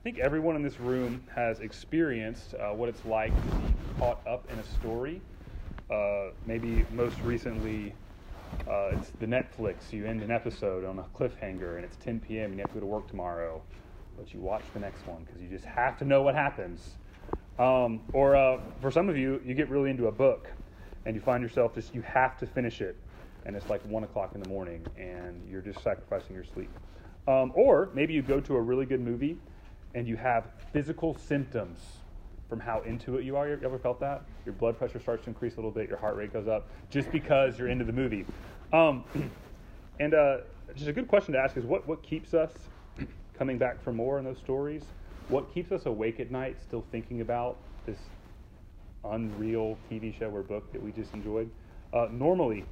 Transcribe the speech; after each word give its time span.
I 0.00 0.02
think 0.02 0.18
everyone 0.18 0.56
in 0.56 0.62
this 0.62 0.80
room 0.80 1.24
has 1.34 1.60
experienced 1.60 2.54
uh, 2.54 2.70
what 2.70 2.88
it's 2.88 3.04
like 3.04 3.34
to 3.34 3.56
be 3.58 3.74
caught 3.98 4.26
up 4.26 4.46
in 4.50 4.58
a 4.58 4.64
story. 4.64 5.20
Uh, 5.90 6.30
maybe 6.46 6.86
most 6.90 7.22
recently, 7.22 7.94
uh, 8.66 8.92
it's 8.92 9.10
the 9.20 9.26
Netflix. 9.26 9.92
You 9.92 10.06
end 10.06 10.22
an 10.22 10.30
episode 10.30 10.86
on 10.86 11.00
a 11.00 11.02
cliffhanger 11.14 11.76
and 11.76 11.84
it's 11.84 11.96
10 11.96 12.18
p.m. 12.20 12.46
and 12.46 12.54
you 12.54 12.60
have 12.60 12.68
to 12.68 12.74
go 12.76 12.80
to 12.80 12.86
work 12.86 13.08
tomorrow, 13.08 13.60
but 14.16 14.32
you 14.32 14.40
watch 14.40 14.62
the 14.72 14.80
next 14.80 15.06
one 15.06 15.24
because 15.24 15.38
you 15.38 15.50
just 15.50 15.66
have 15.66 15.98
to 15.98 16.06
know 16.06 16.22
what 16.22 16.34
happens. 16.34 16.96
Um, 17.58 18.00
or 18.14 18.36
uh, 18.36 18.56
for 18.80 18.90
some 18.90 19.10
of 19.10 19.18
you, 19.18 19.38
you 19.44 19.52
get 19.52 19.68
really 19.68 19.90
into 19.90 20.06
a 20.06 20.12
book 20.12 20.50
and 21.04 21.14
you 21.14 21.20
find 21.20 21.42
yourself 21.42 21.74
just, 21.74 21.94
you 21.94 22.00
have 22.00 22.38
to 22.38 22.46
finish 22.46 22.80
it. 22.80 22.96
And 23.44 23.54
it's 23.54 23.68
like 23.68 23.82
1 23.84 24.04
o'clock 24.04 24.30
in 24.34 24.40
the 24.40 24.48
morning 24.48 24.82
and 24.96 25.46
you're 25.46 25.60
just 25.60 25.82
sacrificing 25.82 26.34
your 26.34 26.44
sleep. 26.44 26.70
Um, 27.28 27.52
or 27.54 27.90
maybe 27.92 28.14
you 28.14 28.22
go 28.22 28.40
to 28.40 28.56
a 28.56 28.60
really 28.62 28.86
good 28.86 29.02
movie 29.02 29.36
and 29.94 30.06
you 30.06 30.16
have 30.16 30.44
physical 30.72 31.16
symptoms 31.16 31.78
from 32.48 32.60
how 32.60 32.80
into 32.82 33.16
it 33.16 33.24
you 33.24 33.36
are. 33.36 33.48
You 33.48 33.58
ever 33.64 33.78
felt 33.78 34.00
that? 34.00 34.22
Your 34.44 34.54
blood 34.54 34.76
pressure 34.76 35.00
starts 35.00 35.24
to 35.24 35.30
increase 35.30 35.54
a 35.54 35.56
little 35.56 35.70
bit, 35.70 35.88
your 35.88 35.98
heart 35.98 36.16
rate 36.16 36.32
goes 36.32 36.48
up, 36.48 36.68
just 36.90 37.10
because 37.12 37.58
you're 37.58 37.68
into 37.68 37.84
the 37.84 37.92
movie. 37.92 38.24
Um, 38.72 39.04
and 40.00 40.14
uh, 40.14 40.38
just 40.74 40.88
a 40.88 40.92
good 40.92 41.08
question 41.08 41.32
to 41.34 41.38
ask 41.38 41.56
is 41.56 41.64
what, 41.64 41.86
what 41.86 42.02
keeps 42.02 42.34
us 42.34 42.52
coming 43.38 43.58
back 43.58 43.82
for 43.82 43.92
more 43.92 44.18
in 44.18 44.24
those 44.24 44.38
stories? 44.38 44.82
What 45.28 45.52
keeps 45.54 45.70
us 45.70 45.86
awake 45.86 46.18
at 46.18 46.30
night 46.30 46.56
still 46.60 46.84
thinking 46.90 47.20
about 47.20 47.56
this 47.86 47.98
unreal 49.04 49.78
TV 49.90 50.16
show 50.18 50.28
or 50.30 50.42
book 50.42 50.72
that 50.72 50.82
we 50.82 50.90
just 50.90 51.14
enjoyed? 51.14 51.50
Uh, 51.92 52.08
normally, 52.10 52.64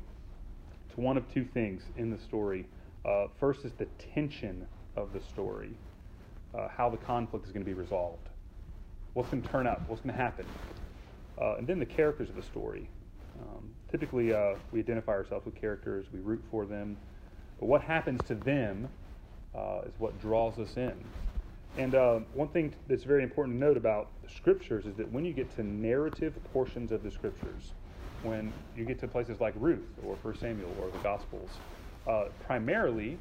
it's 0.88 0.98
one 0.98 1.16
of 1.16 1.32
two 1.32 1.45
things 1.45 1.82
in 1.96 2.10
the 2.10 2.19
story. 2.19 2.66
Uh, 3.05 3.27
first 3.38 3.65
is 3.65 3.73
the 3.79 3.87
tension 4.15 4.66
of 4.96 5.12
the 5.12 5.21
story 5.21 5.71
uh, 6.55 6.69
how 6.69 6.88
the 6.88 6.97
conflict 6.97 7.47
is 7.47 7.52
going 7.52 7.65
to 7.65 7.69
be 7.69 7.75
resolved, 7.75 8.29
what's 9.15 9.30
going 9.30 9.43
to 9.43 9.48
turn 9.48 9.66
up, 9.66 9.83
what's 9.88 10.02
going 10.02 10.15
to 10.15 10.20
happen, 10.20 10.47
uh, 11.41 11.57
and 11.57 11.66
then 11.66 11.79
the 11.79 11.87
characters 11.87 12.29
of 12.29 12.37
the 12.37 12.43
story. 12.43 12.88
Um, 13.41 13.71
typically, 13.91 14.32
uh, 14.32 14.54
we 14.73 14.80
identify 14.80 15.13
ourselves 15.13 15.45
with 15.45 15.54
characters, 15.54 16.07
we 16.13 16.21
root 16.21 16.43
for 16.51 16.66
them, 16.66 16.96
but 17.60 17.66
what 17.66 17.82
happens 17.82 18.21
to 18.26 18.35
them 18.35 18.88
uh, 19.54 19.80
is 19.87 19.93
what 19.99 20.21
draws 20.21 20.59
us 20.59 20.76
in. 20.76 20.95
And 21.76 21.95
uh, 21.95 22.21
one 22.35 22.49
thing 22.49 22.74
that's 22.88 23.04
very 23.04 23.23
important 23.23 23.57
to 23.57 23.60
note 23.60 23.76
about 23.76 24.09
the 24.23 24.29
scriptures 24.29 24.87
is 24.87 24.96
that 24.96 25.10
when 25.13 25.24
you 25.24 25.32
get 25.32 25.54
to 25.57 25.63
narrative 25.63 26.35
portions 26.52 26.91
of 26.91 27.02
the 27.02 27.10
scriptures, 27.10 27.73
when 28.23 28.52
you 28.76 28.85
get 28.85 28.99
to 29.01 29.09
places 29.09 29.41
like 29.41 29.54
Ruth 29.57 29.87
or 30.04 30.16
1 30.23 30.38
Samuel 30.38 30.74
or 30.80 30.91
the 30.91 30.99
Gospels, 30.99 31.51
uh, 32.09 32.24
primarily 32.46 33.19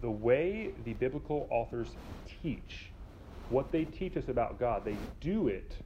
the 0.00 0.10
way 0.10 0.70
the 0.84 0.94
biblical 0.94 1.46
authors 1.50 1.88
teach, 2.42 2.90
what 3.48 3.72
they 3.72 3.84
teach 3.84 4.16
us 4.16 4.28
about 4.28 4.58
God, 4.58 4.84
they 4.84 4.96
do 5.20 5.48
it 5.48 5.76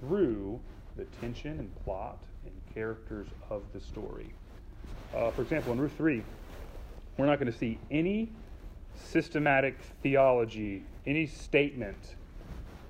through 0.00 0.60
the 0.96 1.04
tension 1.20 1.58
and 1.58 1.84
plot 1.84 2.18
and 2.44 2.52
characters 2.74 3.26
of 3.48 3.62
the 3.72 3.80
story. 3.80 4.32
Uh, 5.14 5.30
for 5.30 5.42
example, 5.42 5.72
in 5.72 5.80
Ruth 5.80 5.92
3, 5.96 6.22
we're 7.16 7.26
not 7.26 7.38
going 7.38 7.50
to 7.50 7.58
see 7.58 7.78
any 7.90 8.30
systematic 8.94 9.78
theology, 10.02 10.82
any 11.06 11.26
statement 11.26 12.16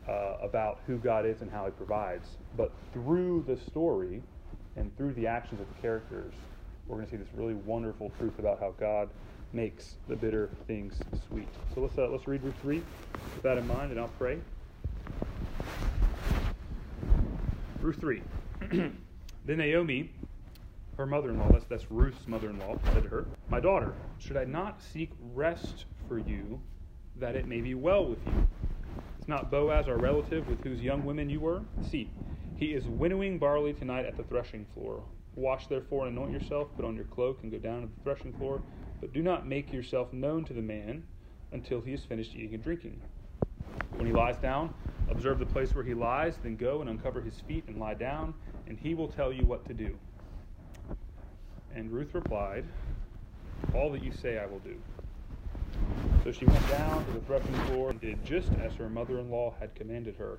uh, 0.08 0.36
about 0.42 0.80
who 0.86 0.98
God 0.98 1.26
is 1.26 1.40
and 1.40 1.50
how 1.50 1.64
He 1.64 1.70
provides. 1.72 2.26
But 2.56 2.72
through 2.92 3.44
the 3.46 3.56
story 3.56 4.22
and 4.76 4.96
through 4.96 5.14
the 5.14 5.26
actions 5.26 5.60
of 5.60 5.68
the 5.68 5.80
characters, 5.80 6.32
we're 6.86 6.96
going 6.96 7.06
to 7.06 7.10
see 7.12 7.16
this 7.16 7.28
really 7.34 7.54
wonderful 7.54 8.10
truth 8.18 8.38
about 8.38 8.60
how 8.60 8.74
God 8.78 9.08
makes 9.52 9.94
the 10.08 10.16
bitter 10.16 10.50
things 10.66 11.00
sweet. 11.28 11.48
So 11.74 11.80
let's, 11.80 11.98
uh, 11.98 12.08
let's 12.08 12.26
read 12.26 12.42
Ruth 12.42 12.54
3 12.62 12.76
with 13.34 13.42
that 13.42 13.58
in 13.58 13.66
mind, 13.66 13.90
and 13.90 14.00
I'll 14.00 14.08
pray. 14.18 14.38
Ruth 17.80 17.98
3. 17.98 18.22
then 18.70 18.98
Naomi, 19.46 20.10
her 20.96 21.06
mother 21.06 21.30
in 21.30 21.38
law, 21.38 21.48
that's, 21.50 21.64
that's 21.64 21.90
Ruth's 21.90 22.26
mother 22.28 22.50
in 22.50 22.58
law, 22.58 22.78
said 22.92 23.04
to 23.04 23.08
her, 23.08 23.26
My 23.48 23.60
daughter, 23.60 23.94
should 24.18 24.36
I 24.36 24.44
not 24.44 24.80
seek 24.82 25.10
rest 25.34 25.86
for 26.08 26.18
you 26.18 26.60
that 27.16 27.36
it 27.36 27.46
may 27.46 27.60
be 27.60 27.74
well 27.74 28.06
with 28.06 28.24
you? 28.26 28.46
Is 29.20 29.28
not 29.28 29.50
Boaz 29.50 29.88
our 29.88 29.98
relative 29.98 30.46
with 30.48 30.62
whose 30.62 30.80
young 30.80 31.04
women 31.04 31.28
you 31.28 31.40
were? 31.40 31.62
See, 31.90 32.10
he 32.60 32.74
is 32.74 32.86
winnowing 32.86 33.38
barley 33.38 33.72
tonight 33.72 34.04
at 34.04 34.18
the 34.18 34.22
threshing 34.22 34.66
floor. 34.74 35.02
Wash 35.34 35.66
therefore 35.66 36.06
and 36.06 36.16
anoint 36.16 36.30
yourself, 36.30 36.68
put 36.76 36.84
on 36.84 36.94
your 36.94 37.06
cloak, 37.06 37.38
and 37.42 37.50
go 37.50 37.56
down 37.56 37.80
to 37.80 37.86
the 37.86 38.02
threshing 38.02 38.34
floor. 38.34 38.60
But 39.00 39.14
do 39.14 39.22
not 39.22 39.46
make 39.46 39.72
yourself 39.72 40.12
known 40.12 40.44
to 40.44 40.52
the 40.52 40.60
man 40.60 41.02
until 41.52 41.80
he 41.80 41.92
has 41.92 42.04
finished 42.04 42.34
eating 42.34 42.52
and 42.52 42.62
drinking. 42.62 43.00
When 43.96 44.06
he 44.06 44.12
lies 44.12 44.36
down, 44.36 44.74
observe 45.08 45.38
the 45.38 45.46
place 45.46 45.74
where 45.74 45.82
he 45.82 45.94
lies, 45.94 46.34
then 46.42 46.56
go 46.56 46.82
and 46.82 46.90
uncover 46.90 47.22
his 47.22 47.40
feet 47.48 47.64
and 47.66 47.78
lie 47.78 47.94
down, 47.94 48.34
and 48.66 48.78
he 48.78 48.92
will 48.92 49.08
tell 49.08 49.32
you 49.32 49.46
what 49.46 49.64
to 49.66 49.72
do. 49.72 49.96
And 51.74 51.90
Ruth 51.90 52.12
replied, 52.12 52.66
All 53.74 53.90
that 53.92 54.04
you 54.04 54.12
say 54.12 54.38
I 54.38 54.44
will 54.44 54.58
do. 54.58 54.76
So 56.24 56.30
she 56.30 56.44
went 56.44 56.68
down 56.68 57.06
to 57.06 57.12
the 57.12 57.20
threshing 57.20 57.54
floor 57.68 57.88
and 57.88 58.00
did 58.02 58.22
just 58.22 58.50
as 58.62 58.74
her 58.74 58.90
mother 58.90 59.18
in 59.18 59.30
law 59.30 59.54
had 59.58 59.74
commanded 59.74 60.16
her. 60.16 60.38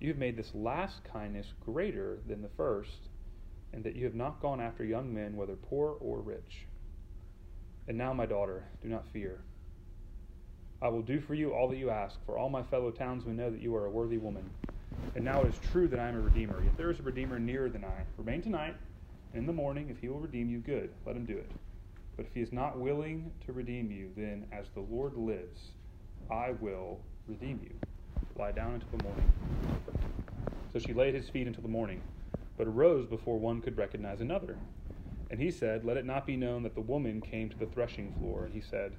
You 0.00 0.08
have 0.08 0.18
made 0.18 0.36
this 0.36 0.54
last 0.54 1.02
kindness 1.04 1.52
greater 1.64 2.18
than 2.26 2.40
the 2.40 2.50
first, 2.56 3.08
and 3.72 3.82
that 3.84 3.96
you 3.96 4.04
have 4.04 4.14
not 4.14 4.40
gone 4.40 4.60
after 4.60 4.84
young 4.84 5.12
men, 5.12 5.36
whether 5.36 5.56
poor 5.56 5.96
or 6.00 6.20
rich. 6.20 6.66
And 7.88 7.98
now, 7.98 8.12
my 8.12 8.26
daughter, 8.26 8.64
do 8.82 8.88
not 8.88 9.06
fear. 9.12 9.40
I 10.80 10.88
will 10.88 11.02
do 11.02 11.20
for 11.20 11.34
you 11.34 11.52
all 11.52 11.68
that 11.68 11.78
you 11.78 11.90
ask, 11.90 12.16
for 12.24 12.38
all 12.38 12.48
my 12.48 12.62
fellow 12.62 12.92
townsmen 12.92 13.36
know 13.36 13.50
that 13.50 13.60
you 13.60 13.74
are 13.74 13.86
a 13.86 13.90
worthy 13.90 14.18
woman. 14.18 14.48
And 15.16 15.24
now 15.24 15.40
it 15.42 15.48
is 15.48 15.58
true 15.72 15.88
that 15.88 15.98
I 15.98 16.08
am 16.08 16.16
a 16.16 16.20
redeemer, 16.20 16.62
yet 16.62 16.76
there 16.76 16.90
is 16.90 17.00
a 17.00 17.02
redeemer 17.02 17.40
nearer 17.40 17.68
than 17.68 17.84
I. 17.84 18.04
Remain 18.16 18.42
tonight, 18.42 18.76
and 19.32 19.40
in 19.40 19.46
the 19.46 19.52
morning, 19.52 19.88
if 19.90 19.98
he 19.98 20.08
will 20.08 20.20
redeem 20.20 20.48
you, 20.48 20.58
good, 20.58 20.90
let 21.04 21.16
him 21.16 21.24
do 21.24 21.36
it. 21.36 21.50
But 22.16 22.26
if 22.26 22.34
he 22.34 22.40
is 22.40 22.52
not 22.52 22.78
willing 22.78 23.32
to 23.46 23.52
redeem 23.52 23.90
you, 23.90 24.10
then 24.16 24.46
as 24.52 24.66
the 24.74 24.80
Lord 24.80 25.16
lives, 25.16 25.72
I 26.30 26.52
will 26.60 27.00
redeem 27.26 27.60
you. 27.62 27.87
Lie 28.38 28.52
down 28.52 28.74
until 28.74 28.96
the 28.96 29.02
morning. 29.02 29.32
So 30.72 30.78
she 30.78 30.92
laid 30.92 31.12
his 31.12 31.28
feet 31.28 31.48
until 31.48 31.62
the 31.62 31.68
morning, 31.68 32.00
but 32.56 32.68
arose 32.68 33.04
before 33.04 33.36
one 33.36 33.60
could 33.60 33.76
recognize 33.76 34.20
another. 34.20 34.56
And 35.28 35.40
he 35.40 35.50
said, 35.50 35.84
Let 35.84 35.96
it 35.96 36.06
not 36.06 36.24
be 36.24 36.36
known 36.36 36.62
that 36.62 36.76
the 36.76 36.80
woman 36.80 37.20
came 37.20 37.48
to 37.48 37.58
the 37.58 37.66
threshing 37.66 38.14
floor. 38.14 38.44
And 38.44 38.54
he 38.54 38.60
said, 38.60 38.92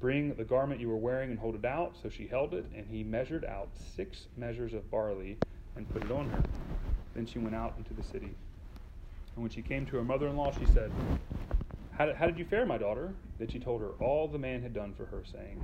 Bring 0.00 0.34
the 0.34 0.44
garment 0.44 0.80
you 0.80 0.88
were 0.88 0.96
wearing 0.96 1.30
and 1.30 1.38
hold 1.38 1.54
it 1.54 1.64
out. 1.64 1.96
So 2.02 2.08
she 2.08 2.26
held 2.26 2.52
it, 2.52 2.66
and 2.74 2.84
he 2.90 3.04
measured 3.04 3.44
out 3.44 3.68
six 3.94 4.26
measures 4.36 4.74
of 4.74 4.90
barley 4.90 5.38
and 5.76 5.88
put 5.88 6.02
it 6.02 6.10
on 6.10 6.28
her. 6.30 6.42
Then 7.14 7.26
she 7.26 7.38
went 7.38 7.54
out 7.54 7.74
into 7.78 7.94
the 7.94 8.02
city. 8.02 8.34
And 9.36 9.42
when 9.44 9.50
she 9.50 9.62
came 9.62 9.86
to 9.86 9.96
her 9.96 10.04
mother 10.04 10.26
in 10.26 10.36
law, 10.36 10.50
she 10.50 10.66
said, 10.66 10.90
how 11.98 12.06
did, 12.06 12.16
how 12.16 12.26
did 12.26 12.38
you 12.38 12.44
fare, 12.44 12.64
my 12.64 12.78
daughter? 12.78 13.12
Then 13.38 13.48
she 13.48 13.58
told 13.58 13.80
her 13.80 13.90
all 14.00 14.28
the 14.28 14.38
man 14.38 14.62
had 14.62 14.72
done 14.72 14.94
for 14.94 15.04
her, 15.06 15.24
saying, 15.24 15.62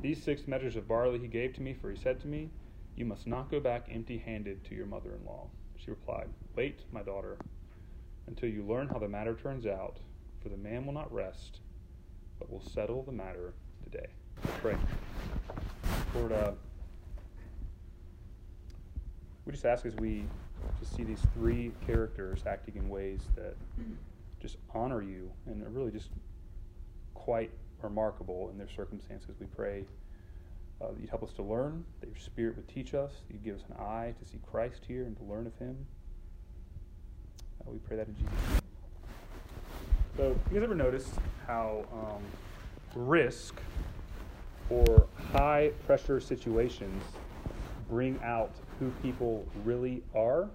These 0.00 0.22
six 0.22 0.46
measures 0.46 0.76
of 0.76 0.86
barley 0.86 1.18
he 1.18 1.26
gave 1.26 1.54
to 1.54 1.62
me, 1.62 1.74
for 1.74 1.90
he 1.90 1.96
said 1.96 2.20
to 2.20 2.28
me, 2.28 2.50
You 2.94 3.06
must 3.06 3.26
not 3.26 3.50
go 3.50 3.58
back 3.58 3.88
empty 3.90 4.18
handed 4.18 4.64
to 4.66 4.74
your 4.74 4.86
mother 4.86 5.14
in 5.14 5.24
law. 5.24 5.48
She 5.76 5.90
replied, 5.90 6.28
Wait, 6.54 6.80
my 6.92 7.02
daughter 7.02 7.38
until 8.26 8.48
you 8.48 8.62
learn 8.62 8.88
how 8.88 8.98
the 8.98 9.08
matter 9.08 9.34
turns 9.34 9.66
out, 9.66 9.98
for 10.42 10.48
the 10.48 10.56
man 10.56 10.86
will 10.86 10.92
not 10.92 11.12
rest, 11.12 11.60
but 12.38 12.50
will 12.50 12.62
settle 12.62 13.02
the 13.02 13.12
matter 13.12 13.52
today. 13.84 14.06
Pray. 14.60 14.76
Lord, 16.14 16.32
uh, 16.32 16.52
we 19.44 19.52
just 19.52 19.64
ask 19.64 19.86
as 19.86 19.94
we 19.96 20.24
just 20.78 20.94
see 20.94 21.04
these 21.04 21.20
three 21.34 21.72
characters 21.86 22.42
acting 22.46 22.76
in 22.76 22.88
ways 22.88 23.20
that 23.34 23.56
just 24.42 24.56
honor 24.74 25.02
you 25.02 25.30
and 25.46 25.62
are 25.62 25.70
really 25.70 25.92
just 25.92 26.08
quite 27.14 27.50
remarkable 27.80 28.50
in 28.50 28.58
their 28.58 28.68
circumstances. 28.68 29.36
We 29.38 29.46
pray 29.46 29.84
uh, 30.80 30.88
that 30.88 31.00
you'd 31.00 31.08
help 31.08 31.22
us 31.22 31.32
to 31.34 31.42
learn, 31.42 31.84
that 32.00 32.08
your 32.08 32.18
Spirit 32.18 32.56
would 32.56 32.68
teach 32.68 32.92
us, 32.92 33.12
you'd 33.30 33.44
give 33.44 33.56
us 33.56 33.62
an 33.68 33.76
eye 33.80 34.14
to 34.20 34.28
see 34.28 34.38
Christ 34.50 34.82
here 34.86 35.04
and 35.04 35.16
to 35.16 35.22
learn 35.24 35.46
of 35.46 35.56
him. 35.56 35.76
Uh, 37.60 37.70
we 37.70 37.78
pray 37.78 37.96
that 37.96 38.08
in 38.08 38.16
Jesus' 38.16 38.30
name. 38.30 38.60
So, 40.16 40.22
you 40.50 40.54
guys 40.54 40.64
ever 40.64 40.74
noticed 40.74 41.14
how 41.46 41.84
um, 41.92 42.22
risk 42.94 43.54
or 44.68 45.06
high 45.32 45.70
pressure 45.86 46.20
situations 46.20 47.02
bring 47.88 48.18
out 48.24 48.50
who 48.80 48.90
people 49.02 49.46
really 49.64 50.02
are. 50.14 50.48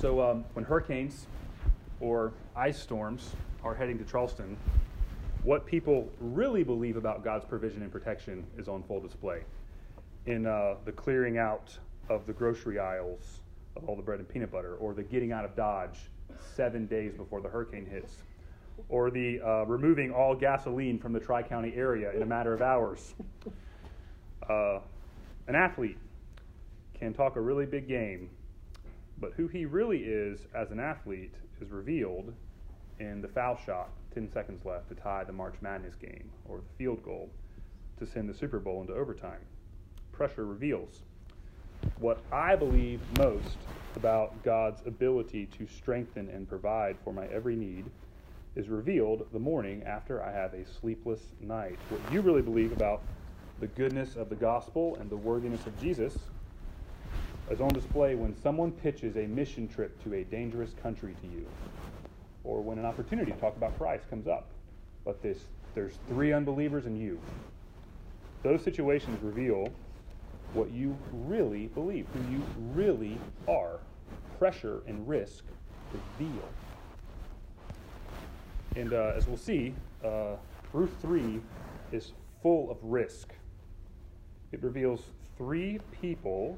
So 0.00 0.20
um, 0.22 0.44
when 0.54 0.64
hurricanes 0.64 1.26
or 2.00 2.32
ice 2.56 2.78
storms 2.78 3.30
are 3.62 3.74
heading 3.74 3.98
to 3.98 4.04
Charleston, 4.04 4.56
what 5.42 5.64
people 5.66 6.10
really 6.20 6.64
believe 6.64 6.96
about 6.96 7.24
God's 7.24 7.44
provision 7.44 7.82
and 7.82 7.92
protection 7.92 8.44
is 8.58 8.68
on 8.68 8.82
full 8.82 9.00
display. 9.00 9.42
In 10.26 10.46
uh, 10.46 10.74
the 10.84 10.92
clearing 10.92 11.38
out 11.38 11.76
of 12.08 12.26
the 12.26 12.32
grocery 12.32 12.78
aisles 12.78 13.40
of 13.76 13.88
all 13.88 13.96
the 13.96 14.02
bread 14.02 14.18
and 14.18 14.28
peanut 14.28 14.50
butter, 14.50 14.74
or 14.76 14.92
the 14.92 15.02
getting 15.02 15.32
out 15.32 15.44
of 15.44 15.54
Dodge 15.56 15.98
seven 16.54 16.86
days 16.86 17.14
before 17.14 17.40
the 17.40 17.48
hurricane 17.48 17.86
hits, 17.86 18.16
or 18.88 19.10
the 19.10 19.40
uh, 19.40 19.64
removing 19.64 20.10
all 20.10 20.34
gasoline 20.34 20.98
from 20.98 21.12
the 21.12 21.20
Tri 21.20 21.42
County 21.42 21.72
area 21.74 22.12
in 22.12 22.22
a 22.22 22.26
matter 22.26 22.52
of 22.52 22.62
hours. 22.62 23.14
Uh, 24.48 24.80
an 25.46 25.54
athlete 25.54 25.98
can 26.98 27.14
talk 27.14 27.36
a 27.36 27.40
really 27.40 27.66
big 27.66 27.86
game, 27.86 28.28
but 29.18 29.32
who 29.36 29.46
he 29.46 29.64
really 29.64 29.98
is 29.98 30.40
as 30.54 30.70
an 30.70 30.80
athlete 30.80 31.34
is 31.60 31.70
revealed 31.70 32.32
in 32.98 33.20
the 33.22 33.28
foul 33.28 33.58
shot 33.64 33.90
10 34.14 34.30
seconds 34.32 34.64
left 34.64 34.88
to 34.88 34.94
tie 34.94 35.24
the 35.24 35.32
March 35.32 35.54
Madness 35.60 35.94
game, 35.94 36.30
or 36.48 36.58
the 36.58 36.76
field 36.76 37.02
goal 37.02 37.30
to 37.98 38.06
send 38.06 38.28
the 38.28 38.34
Super 38.34 38.58
Bowl 38.58 38.80
into 38.80 38.94
overtime. 38.94 39.40
Pressure 40.12 40.44
reveals. 40.44 41.02
What 41.98 42.22
I 42.32 42.56
believe 42.56 43.00
most 43.18 43.56
about 43.96 44.42
God's 44.44 44.82
ability 44.86 45.46
to 45.58 45.66
strengthen 45.66 46.28
and 46.28 46.48
provide 46.48 46.96
for 47.04 47.12
my 47.12 47.26
every 47.26 47.56
need 47.56 47.84
is 48.56 48.68
revealed 48.68 49.26
the 49.32 49.38
morning 49.38 49.82
after 49.84 50.22
I 50.22 50.32
have 50.32 50.54
a 50.54 50.66
sleepless 50.66 51.20
night. 51.40 51.78
What 51.88 52.00
you 52.12 52.20
really 52.20 52.42
believe 52.42 52.72
about 52.72 53.02
the 53.60 53.66
goodness 53.68 54.16
of 54.16 54.28
the 54.28 54.36
gospel 54.36 54.96
and 55.00 55.10
the 55.10 55.16
worthiness 55.16 55.66
of 55.66 55.78
Jesus 55.80 56.14
is 57.50 57.60
on 57.60 57.68
display 57.68 58.14
when 58.14 58.34
someone 58.40 58.70
pitches 58.70 59.16
a 59.16 59.26
mission 59.26 59.66
trip 59.66 60.02
to 60.04 60.14
a 60.14 60.24
dangerous 60.24 60.70
country 60.82 61.14
to 61.20 61.26
you 61.26 61.46
or 62.44 62.62
when 62.62 62.78
an 62.78 62.86
opportunity 62.86 63.32
to 63.32 63.38
talk 63.38 63.56
about 63.56 63.76
Christ 63.76 64.08
comes 64.08 64.28
up. 64.28 64.46
But 65.04 65.20
this, 65.20 65.38
there's 65.74 65.98
three 66.08 66.32
unbelievers 66.32 66.86
and 66.86 66.98
you. 66.98 67.20
Those 68.42 68.62
situations 68.62 69.18
reveal 69.22 69.68
what 70.54 70.70
you 70.70 70.96
really 71.12 71.66
believe, 71.68 72.06
who 72.14 72.32
you 72.32 72.42
really 72.72 73.18
are. 73.48 73.80
Pressure 74.38 74.82
and 74.86 75.06
risk 75.06 75.44
reveal. 75.92 76.48
And 78.76 78.92
uh, 78.92 79.12
as 79.16 79.26
we'll 79.26 79.36
see, 79.36 79.74
uh, 80.04 80.36
Ruth 80.72 80.94
3 81.02 81.40
is 81.92 82.12
full 82.42 82.70
of 82.70 82.78
risk. 82.82 83.32
It 84.52 84.62
reveals 84.62 85.02
three 85.36 85.80
people 86.00 86.56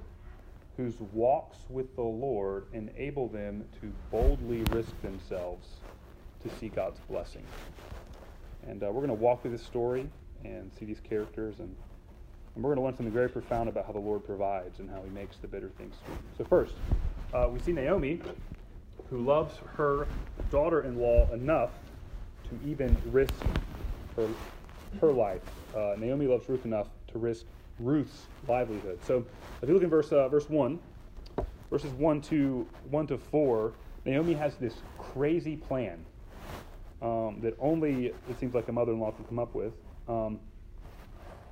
whose 0.82 1.00
walks 1.12 1.58
with 1.69 1.94
the 1.94 2.02
Lord 2.02 2.67
enable 2.73 3.29
them 3.29 3.64
to 3.81 3.93
boldly 4.11 4.62
risk 4.73 5.00
themselves 5.00 5.69
to 6.43 6.50
see 6.58 6.69
God's 6.69 6.99
blessing. 7.08 7.44
And 8.67 8.82
uh, 8.82 8.87
we're 8.87 9.06
going 9.06 9.08
to 9.08 9.14
walk 9.14 9.43
through 9.43 9.52
this 9.52 9.62
story 9.62 10.08
and 10.44 10.73
see 10.76 10.84
these 10.84 10.99
characters, 10.99 11.61
and, 11.61 11.73
and 12.55 12.64
we're 12.64 12.75
going 12.75 12.79
to 12.79 12.82
learn 12.82 12.96
something 12.96 13.12
very 13.12 13.29
profound 13.29 13.69
about 13.69 13.87
how 13.87 13.93
the 13.93 14.00
Lord 14.00 14.25
provides 14.25 14.81
and 14.81 14.90
how 14.90 15.02
He 15.02 15.11
makes 15.11 15.37
the 15.37 15.46
bitter 15.46 15.69
things 15.79 15.94
sweet. 16.05 16.19
So, 16.37 16.44
first, 16.44 16.75
uh, 17.32 17.49
we 17.49 17.61
see 17.61 17.73
Naomi, 17.73 18.20
who 19.08 19.19
loves 19.19 19.55
her 19.76 20.08
daughter 20.50 20.82
in 20.82 20.99
law 20.99 21.31
enough 21.32 21.70
to 22.50 22.69
even 22.69 22.96
risk 23.06 23.35
her, 24.17 24.26
her 25.00 25.12
life. 25.12 25.43
Uh, 25.76 25.94
Naomi 25.96 26.26
loves 26.26 26.49
Ruth 26.49 26.64
enough 26.64 26.88
to 27.12 27.19
risk 27.20 27.44
Ruth's 27.82 28.26
livelihood. 28.49 28.99
So 29.06 29.25
if 29.61 29.69
you 29.69 29.75
look 29.75 29.82
in 29.82 29.90
verse 29.90 30.12
uh, 30.12 30.29
verse 30.29 30.49
one, 30.49 30.79
verses 31.70 31.93
one 31.93 32.20
to 32.23 32.67
one 32.90 33.06
to 33.08 33.19
four, 33.19 33.73
Naomi 34.05 34.34
has 34.34 34.56
this 34.56 34.75
crazy 34.99 35.56
plan 35.56 36.05
um, 37.00 37.38
that 37.43 37.55
only 37.58 38.06
it 38.06 38.40
seems 38.40 38.55
like 38.55 38.69
a 38.69 38.73
mother-in-law 38.73 39.12
can 39.12 39.25
come 39.25 39.38
up 39.38 39.55
with. 39.55 39.73
Um, 40.08 40.40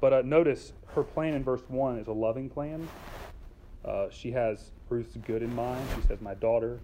but 0.00 0.12
uh, 0.12 0.23
notice 0.23 0.73
her 0.94 1.03
plan 1.03 1.35
in 1.35 1.44
verse 1.44 1.62
one 1.69 1.99
is 1.99 2.06
a 2.06 2.12
loving 2.12 2.49
plan. 2.49 2.88
Uh, 3.85 4.09
she 4.11 4.31
has 4.33 4.73
Ruth's 4.88 5.17
good 5.26 5.43
in 5.43 5.55
mind. 5.55 5.87
She 5.97 6.06
says, 6.09 6.21
"My 6.21 6.35
daughter, 6.35 6.81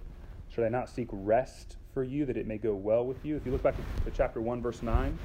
should 0.49 0.64
I 0.64 0.69
not 0.69 0.88
seek 0.88 1.08
rest 1.12 1.76
for 1.92 2.02
you 2.02 2.25
that 2.26 2.37
it 2.37 2.46
may 2.46 2.58
go 2.58 2.75
well 2.75 3.04
with 3.04 3.25
you?" 3.25 3.37
If 3.37 3.46
you 3.46 3.52
look 3.52 3.62
back 3.62 3.75
to 4.04 4.10
chapter 4.10 4.40
one, 4.40 4.60
verse 4.62 4.82
nine. 4.82 5.19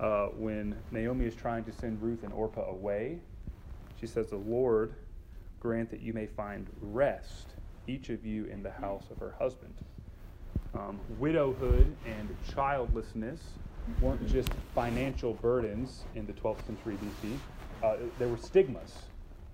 Uh, 0.00 0.26
when 0.36 0.76
Naomi 0.92 1.24
is 1.24 1.34
trying 1.34 1.64
to 1.64 1.72
send 1.72 2.00
Ruth 2.00 2.22
and 2.22 2.32
Orpah 2.32 2.70
away, 2.70 3.18
she 4.00 4.06
says, 4.06 4.28
The 4.28 4.36
Lord 4.36 4.94
grant 5.60 5.90
that 5.90 6.00
you 6.00 6.12
may 6.12 6.26
find 6.26 6.66
rest, 6.80 7.54
each 7.86 8.10
of 8.10 8.24
you 8.24 8.44
in 8.46 8.62
the 8.62 8.70
house 8.70 9.04
of 9.10 9.18
her 9.18 9.34
husband. 9.38 9.74
Um, 10.74 11.00
widowhood 11.18 11.96
and 12.06 12.28
childlessness 12.54 13.40
weren't 14.00 14.26
just 14.28 14.50
financial 14.74 15.34
burdens 15.34 16.04
in 16.14 16.26
the 16.26 16.32
12th 16.32 16.64
century 16.66 16.96
BC, 16.96 17.38
uh, 17.82 17.96
there 18.18 18.28
were 18.28 18.36
stigmas. 18.36 18.94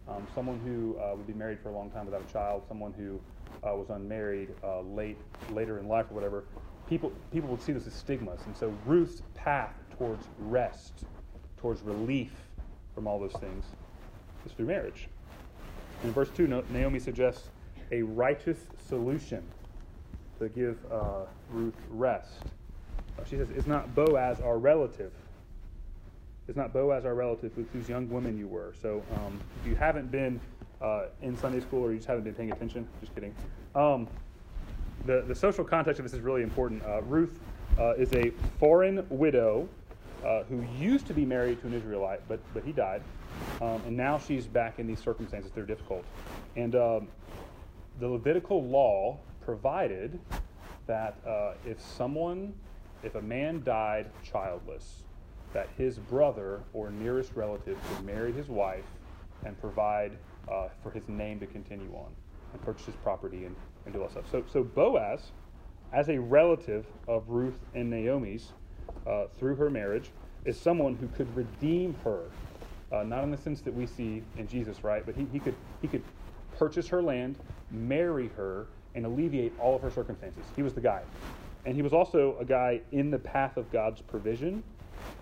Um, 0.08 0.26
someone 0.34 0.58
who 0.60 0.98
uh, 1.00 1.14
would 1.16 1.26
be 1.26 1.32
married 1.32 1.60
for 1.60 1.70
a 1.70 1.72
long 1.72 1.90
time 1.90 2.04
without 2.04 2.22
a 2.28 2.32
child, 2.32 2.64
someone 2.68 2.92
who 2.92 3.20
uh, 3.66 3.74
was 3.74 3.88
unmarried 3.90 4.50
uh, 4.62 4.80
late 4.80 5.16
later 5.50 5.78
in 5.78 5.88
life 5.88 6.06
or 6.10 6.14
whatever, 6.14 6.44
people, 6.86 7.10
people 7.32 7.48
would 7.48 7.62
see 7.62 7.72
this 7.72 7.86
as 7.86 7.94
stigmas. 7.94 8.40
And 8.46 8.56
so 8.56 8.76
Ruth's 8.84 9.22
path 9.34 9.74
towards 9.96 10.26
rest, 10.38 11.04
towards 11.56 11.80
relief 11.82 12.32
from 12.94 13.06
all 13.06 13.18
those 13.18 13.32
things, 13.40 13.64
is 14.46 14.52
through 14.52 14.66
marriage. 14.66 15.08
In 16.02 16.12
verse 16.12 16.30
2, 16.36 16.64
Naomi 16.70 16.98
suggests 16.98 17.48
a 17.92 18.02
righteous 18.02 18.58
solution 18.88 19.42
to 20.38 20.48
give 20.48 20.78
uh, 20.90 21.24
Ruth 21.50 21.74
rest. 21.90 22.42
Uh, 23.18 23.24
she 23.24 23.36
says, 23.36 23.50
Is 23.50 23.66
not 23.66 23.94
Boaz 23.94 24.40
our 24.40 24.58
relative? 24.58 25.12
Is 26.48 26.56
not 26.56 26.72
Boaz 26.72 27.06
our 27.06 27.14
relative 27.14 27.56
with 27.56 27.70
whose 27.72 27.88
young 27.88 28.08
women 28.10 28.36
you 28.36 28.46
were? 28.46 28.74
So 28.82 29.02
um, 29.14 29.40
if 29.60 29.68
you 29.68 29.74
haven't 29.76 30.10
been 30.10 30.40
uh, 30.82 31.06
in 31.22 31.36
Sunday 31.38 31.60
school 31.60 31.82
or 31.82 31.92
you 31.92 31.96
just 31.96 32.08
haven't 32.08 32.24
been 32.24 32.34
paying 32.34 32.52
attention, 32.52 32.86
just 33.00 33.14
kidding. 33.14 33.34
Um, 33.74 34.06
the, 35.06 35.22
the 35.26 35.34
social 35.34 35.64
context 35.64 35.98
of 35.98 36.04
this 36.04 36.12
is 36.12 36.20
really 36.20 36.42
important. 36.42 36.82
Uh, 36.84 37.02
Ruth 37.02 37.38
uh, 37.78 37.94
is 37.94 38.12
a 38.12 38.30
foreign 38.58 39.06
widow 39.08 39.68
uh, 40.24 40.42
who 40.44 40.64
used 40.78 41.06
to 41.06 41.14
be 41.14 41.24
married 41.24 41.60
to 41.60 41.66
an 41.66 41.74
Israelite, 41.74 42.20
but, 42.28 42.40
but 42.52 42.64
he 42.64 42.72
died. 42.72 43.02
Um, 43.60 43.82
and 43.86 43.96
now 43.96 44.18
she's 44.18 44.46
back 44.46 44.78
in 44.78 44.86
these 44.86 45.00
circumstances 45.00 45.50
that 45.52 45.60
are 45.60 45.66
difficult. 45.66 46.04
And 46.56 46.74
um, 46.74 47.08
the 48.00 48.08
Levitical 48.08 48.64
law 48.64 49.18
provided 49.44 50.18
that 50.86 51.16
uh, 51.26 51.54
if 51.66 51.80
someone, 51.80 52.52
if 53.02 53.14
a 53.14 53.22
man 53.22 53.62
died 53.64 54.10
childless, 54.22 55.04
that 55.52 55.68
his 55.78 55.98
brother 55.98 56.60
or 56.72 56.90
nearest 56.90 57.34
relative 57.36 57.78
could 57.88 58.04
marry 58.04 58.32
his 58.32 58.48
wife 58.48 58.84
and 59.44 59.58
provide 59.60 60.12
uh, 60.50 60.68
for 60.82 60.90
his 60.90 61.08
name 61.08 61.38
to 61.40 61.46
continue 61.46 61.94
on 61.94 62.12
and 62.52 62.62
purchase 62.62 62.86
his 62.86 62.96
property 62.96 63.44
and, 63.44 63.54
and 63.84 63.94
do 63.94 64.02
all 64.02 64.10
stuff. 64.10 64.24
So, 64.30 64.44
so 64.52 64.64
Boaz, 64.64 65.30
as 65.92 66.08
a 66.08 66.18
relative 66.18 66.86
of 67.06 67.28
Ruth 67.28 67.60
and 67.74 67.88
Naomi's 67.88 68.52
uh, 69.06 69.26
through 69.38 69.56
her 69.56 69.70
marriage, 69.70 70.10
is 70.44 70.58
someone 70.58 70.96
who 70.96 71.08
could 71.08 71.34
redeem 71.36 71.94
her 72.04 72.24
uh, 72.92 73.02
not 73.02 73.24
in 73.24 73.30
the 73.30 73.36
sense 73.36 73.60
that 73.62 73.74
we 73.74 73.86
see 73.86 74.22
in 74.36 74.46
Jesus, 74.46 74.84
right? 74.84 75.04
But 75.04 75.16
he, 75.16 75.26
he, 75.32 75.38
could, 75.38 75.54
he 75.82 75.88
could 75.88 76.02
purchase 76.56 76.86
her 76.88 77.02
land, 77.02 77.36
marry 77.70 78.28
her, 78.36 78.66
and 78.94 79.04
alleviate 79.04 79.52
all 79.58 79.74
of 79.74 79.82
her 79.82 79.90
circumstances. 79.90 80.44
He 80.54 80.62
was 80.62 80.74
the 80.74 80.80
guy. 80.80 81.02
And 81.66 81.74
he 81.74 81.82
was 81.82 81.92
also 81.92 82.36
a 82.38 82.44
guy 82.44 82.80
in 82.92 83.10
the 83.10 83.18
path 83.18 83.56
of 83.56 83.70
God's 83.72 84.00
provision. 84.00 84.62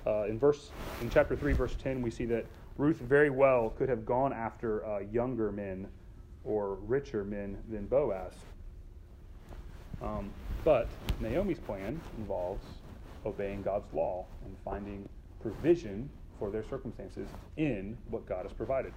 Uh, 0.07 0.25
in 0.25 0.39
verse 0.39 0.71
in 1.01 1.09
chapter 1.09 1.37
3, 1.37 1.53
verse 1.53 1.75
10, 1.83 2.03
we 2.03 2.11
see 2.11 2.25
that 2.27 2.45
Ruth 2.77 2.97
very 2.99 3.31
well 3.31 3.71
could 3.79 3.89
have 3.89 4.05
gone 4.05 4.33
after 4.33 4.85
uh, 4.85 5.01
younger 5.13 5.53
men 5.53 5.87
or 6.45 6.75
richer 6.87 7.25
men 7.25 7.57
than 7.71 7.87
Boaz. 7.87 8.33
Um, 10.03 10.31
but 10.65 10.89
Naomi's 11.21 11.61
plan 11.61 12.01
involves 12.19 12.65
obeying 13.25 13.63
God's 13.63 13.93
law 13.93 14.27
and 14.45 14.57
finding 14.65 15.09
provision 15.41 16.09
for 16.39 16.51
their 16.51 16.65
circumstances 16.69 17.29
in 17.57 17.97
what 18.09 18.27
God 18.27 18.45
has 18.45 18.53
provided. 18.53 18.93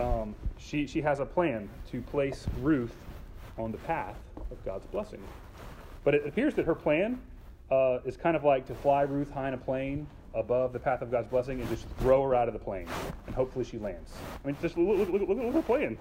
Um, 0.00 0.34
she, 0.58 0.86
she 0.86 1.00
has 1.02 1.20
a 1.20 1.26
plan 1.26 1.68
to 1.90 2.00
place 2.02 2.46
Ruth 2.60 2.94
on 3.58 3.72
the 3.72 3.78
path 3.78 4.16
of 4.50 4.64
God's 4.64 4.86
blessing. 4.86 5.20
But 6.04 6.14
it 6.14 6.26
appears 6.26 6.54
that 6.54 6.66
her 6.66 6.74
plan 6.74 7.20
uh, 7.70 7.98
is 8.04 8.16
kind 8.16 8.36
of 8.36 8.44
like 8.44 8.66
to 8.66 8.74
fly 8.74 9.02
Ruth 9.02 9.30
high 9.30 9.48
in 9.48 9.54
a 9.54 9.58
plane 9.58 10.06
above 10.34 10.72
the 10.72 10.78
path 10.78 11.02
of 11.02 11.10
God's 11.10 11.28
blessing 11.28 11.60
and 11.60 11.68
just 11.68 11.86
throw 11.98 12.22
her 12.22 12.34
out 12.34 12.48
of 12.48 12.54
the 12.54 12.60
plane. 12.60 12.86
And 13.26 13.34
hopefully 13.34 13.64
she 13.64 13.78
lands. 13.78 14.12
I 14.42 14.46
mean, 14.46 14.56
just 14.62 14.78
look, 14.78 14.98
look, 14.98 15.08
look, 15.08 15.28
look 15.28 15.38
at 15.38 15.52
her 15.52 15.62
plan. 15.62 15.98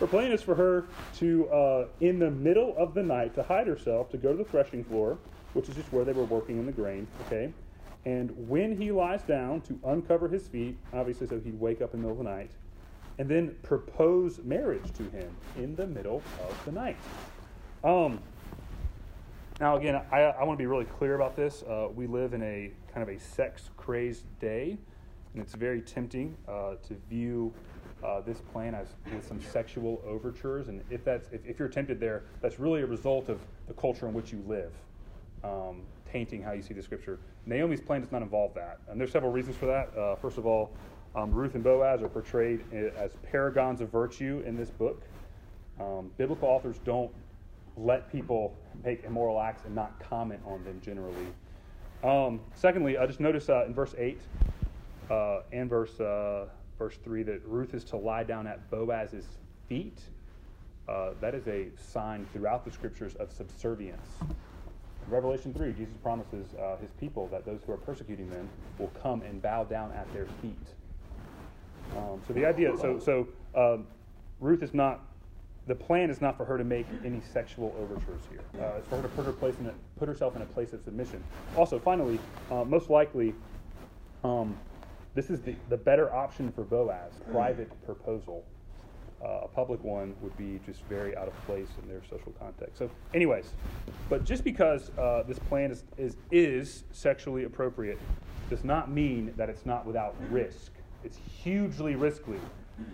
Her 0.00 0.06
plan 0.06 0.32
is 0.32 0.42
for 0.42 0.54
her 0.54 0.86
to, 1.18 1.48
uh, 1.48 1.86
in 2.00 2.18
the 2.18 2.30
middle 2.30 2.74
of 2.76 2.94
the 2.94 3.02
night, 3.02 3.34
to 3.34 3.42
hide 3.42 3.66
herself, 3.66 4.10
to 4.10 4.16
go 4.16 4.32
to 4.32 4.38
the 4.38 4.44
threshing 4.44 4.84
floor, 4.84 5.18
which 5.52 5.68
is 5.68 5.74
just 5.74 5.92
where 5.92 6.04
they 6.04 6.12
were 6.12 6.24
working 6.24 6.58
in 6.58 6.66
the 6.66 6.72
grain, 6.72 7.06
okay? 7.26 7.52
And 8.06 8.48
when 8.48 8.80
he 8.80 8.92
lies 8.92 9.22
down 9.24 9.62
to 9.62 9.78
uncover 9.84 10.28
his 10.28 10.46
feet, 10.46 10.78
obviously 10.94 11.26
so 11.26 11.40
he'd 11.40 11.58
wake 11.58 11.82
up 11.82 11.92
in 11.92 12.00
the 12.00 12.06
middle 12.06 12.20
of 12.20 12.24
the 12.24 12.30
night, 12.30 12.52
and 13.18 13.28
then 13.28 13.56
propose 13.64 14.38
marriage 14.44 14.92
to 14.92 15.02
him 15.10 15.28
in 15.56 15.74
the 15.74 15.88
middle 15.88 16.22
of 16.48 16.64
the 16.64 16.70
night. 16.70 16.96
Um, 17.82 18.20
now, 19.58 19.76
again, 19.76 20.00
I, 20.12 20.20
I 20.20 20.44
want 20.44 20.56
to 20.56 20.62
be 20.62 20.66
really 20.66 20.84
clear 20.84 21.16
about 21.16 21.34
this. 21.34 21.64
Uh, 21.64 21.88
we 21.94 22.06
live 22.06 22.32
in 22.32 22.42
a 22.42 22.70
kind 22.94 23.02
of 23.02 23.14
a 23.14 23.18
sex 23.18 23.70
crazed 23.76 24.24
day, 24.38 24.78
and 25.32 25.42
it's 25.42 25.54
very 25.54 25.80
tempting 25.80 26.36
uh, 26.46 26.74
to 26.86 26.94
view 27.10 27.52
uh, 28.04 28.20
this 28.20 28.38
plan 28.52 28.74
as 28.74 28.86
with 29.12 29.26
some 29.26 29.40
sexual 29.40 30.00
overtures. 30.06 30.68
And 30.68 30.80
if 30.90 31.04
that's 31.04 31.28
if, 31.32 31.44
if, 31.44 31.58
you're 31.58 31.68
tempted 31.68 31.98
there, 31.98 32.22
that's 32.40 32.60
really 32.60 32.82
a 32.82 32.86
result 32.86 33.28
of 33.28 33.40
the 33.66 33.74
culture 33.74 34.06
in 34.06 34.14
which 34.14 34.30
you 34.30 34.44
live, 34.46 34.72
um, 35.42 35.82
tainting 36.16 36.42
how 36.42 36.52
you 36.52 36.62
see 36.62 36.72
the 36.72 36.82
scripture. 36.82 37.18
Naomi's 37.44 37.82
plan 37.82 38.00
does 38.00 38.10
not 38.10 38.22
involve 38.22 38.54
that, 38.54 38.78
and 38.88 38.98
there's 38.98 39.12
several 39.12 39.30
reasons 39.30 39.54
for 39.54 39.66
that. 39.66 39.94
Uh, 39.94 40.16
first 40.16 40.38
of 40.38 40.46
all, 40.46 40.70
um, 41.14 41.30
Ruth 41.30 41.54
and 41.54 41.62
Boaz 41.62 42.02
are 42.02 42.08
portrayed 42.08 42.64
as 42.72 43.10
paragons 43.30 43.82
of 43.82 43.90
virtue 43.90 44.42
in 44.46 44.56
this 44.56 44.70
book. 44.70 45.02
Um, 45.78 46.10
biblical 46.16 46.48
authors 46.48 46.78
don't 46.86 47.10
let 47.76 48.10
people 48.10 48.56
make 48.82 49.04
immoral 49.04 49.38
acts 49.38 49.66
and 49.66 49.74
not 49.74 50.00
comment 50.00 50.40
on 50.46 50.64
them 50.64 50.80
generally. 50.82 51.26
Um, 52.02 52.40
secondly, 52.54 52.96
I 52.96 53.06
just 53.06 53.20
noticed 53.20 53.50
uh, 53.50 53.66
in 53.66 53.74
verse 53.74 53.94
8 53.98 54.18
uh, 55.10 55.40
and 55.52 55.68
verse, 55.68 56.00
uh, 56.00 56.46
verse 56.78 56.96
3 57.04 57.24
that 57.24 57.46
Ruth 57.46 57.74
is 57.74 57.84
to 57.84 57.98
lie 57.98 58.24
down 58.24 58.46
at 58.46 58.70
Boaz's 58.70 59.26
feet. 59.68 60.00
Uh, 60.88 61.10
that 61.20 61.34
is 61.34 61.46
a 61.46 61.66
sign 61.76 62.26
throughout 62.32 62.64
the 62.64 62.70
scriptures 62.70 63.14
of 63.16 63.30
subservience. 63.30 64.08
Revelation 65.08 65.54
3, 65.54 65.72
Jesus 65.72 65.96
promises 66.02 66.46
uh, 66.54 66.76
his 66.76 66.90
people 67.00 67.28
that 67.28 67.44
those 67.44 67.60
who 67.66 67.72
are 67.72 67.78
persecuting 67.78 68.28
them 68.30 68.48
will 68.78 68.90
come 69.02 69.22
and 69.22 69.40
bow 69.40 69.64
down 69.64 69.92
at 69.92 70.12
their 70.12 70.26
feet. 70.42 70.56
Um, 71.96 72.20
so 72.26 72.32
the 72.32 72.44
idea, 72.44 72.76
so, 72.76 72.98
so 72.98 73.28
um, 73.54 73.86
Ruth 74.40 74.62
is 74.62 74.74
not 74.74 75.02
the 75.66 75.74
plan 75.74 76.10
is 76.10 76.20
not 76.20 76.36
for 76.36 76.44
her 76.44 76.56
to 76.56 76.64
make 76.64 76.86
any 77.04 77.20
sexual 77.32 77.74
overtures 77.80 78.22
here. 78.30 78.40
Uh, 78.62 78.78
it's 78.78 78.88
for 78.88 78.96
her 78.96 79.02
to 79.02 79.08
put, 79.08 79.26
her 79.26 79.32
place 79.32 79.54
in 79.58 79.66
a, 79.66 79.74
put 79.98 80.08
herself 80.08 80.36
in 80.36 80.42
a 80.42 80.46
place 80.46 80.72
of 80.72 80.80
submission. 80.82 81.22
Also, 81.56 81.78
finally, 81.78 82.20
uh, 82.50 82.64
most 82.64 82.88
likely, 82.88 83.34
um, 84.22 84.56
this 85.14 85.28
is 85.28 85.40
the, 85.40 85.56
the 85.68 85.76
better 85.76 86.12
option 86.14 86.52
for 86.52 86.62
Boaz, 86.62 87.12
private 87.32 87.70
proposal. 87.84 88.44
Uh, 89.24 89.40
a 89.44 89.48
public 89.48 89.82
one 89.82 90.14
would 90.20 90.36
be 90.36 90.60
just 90.66 90.82
very 90.84 91.16
out 91.16 91.26
of 91.26 91.46
place 91.46 91.68
in 91.82 91.88
their 91.88 92.02
social 92.10 92.32
context. 92.38 92.76
So, 92.78 92.90
anyways, 93.14 93.50
but 94.10 94.24
just 94.24 94.44
because 94.44 94.90
uh, 94.98 95.22
this 95.26 95.38
plan 95.38 95.70
is, 95.70 95.84
is, 95.96 96.16
is 96.30 96.84
sexually 96.92 97.44
appropriate 97.44 97.98
does 98.50 98.62
not 98.62 98.90
mean 98.90 99.32
that 99.36 99.48
it's 99.48 99.64
not 99.64 99.86
without 99.86 100.14
risk. 100.30 100.72
It's 101.02 101.18
hugely 101.42 101.96
risky 101.96 102.38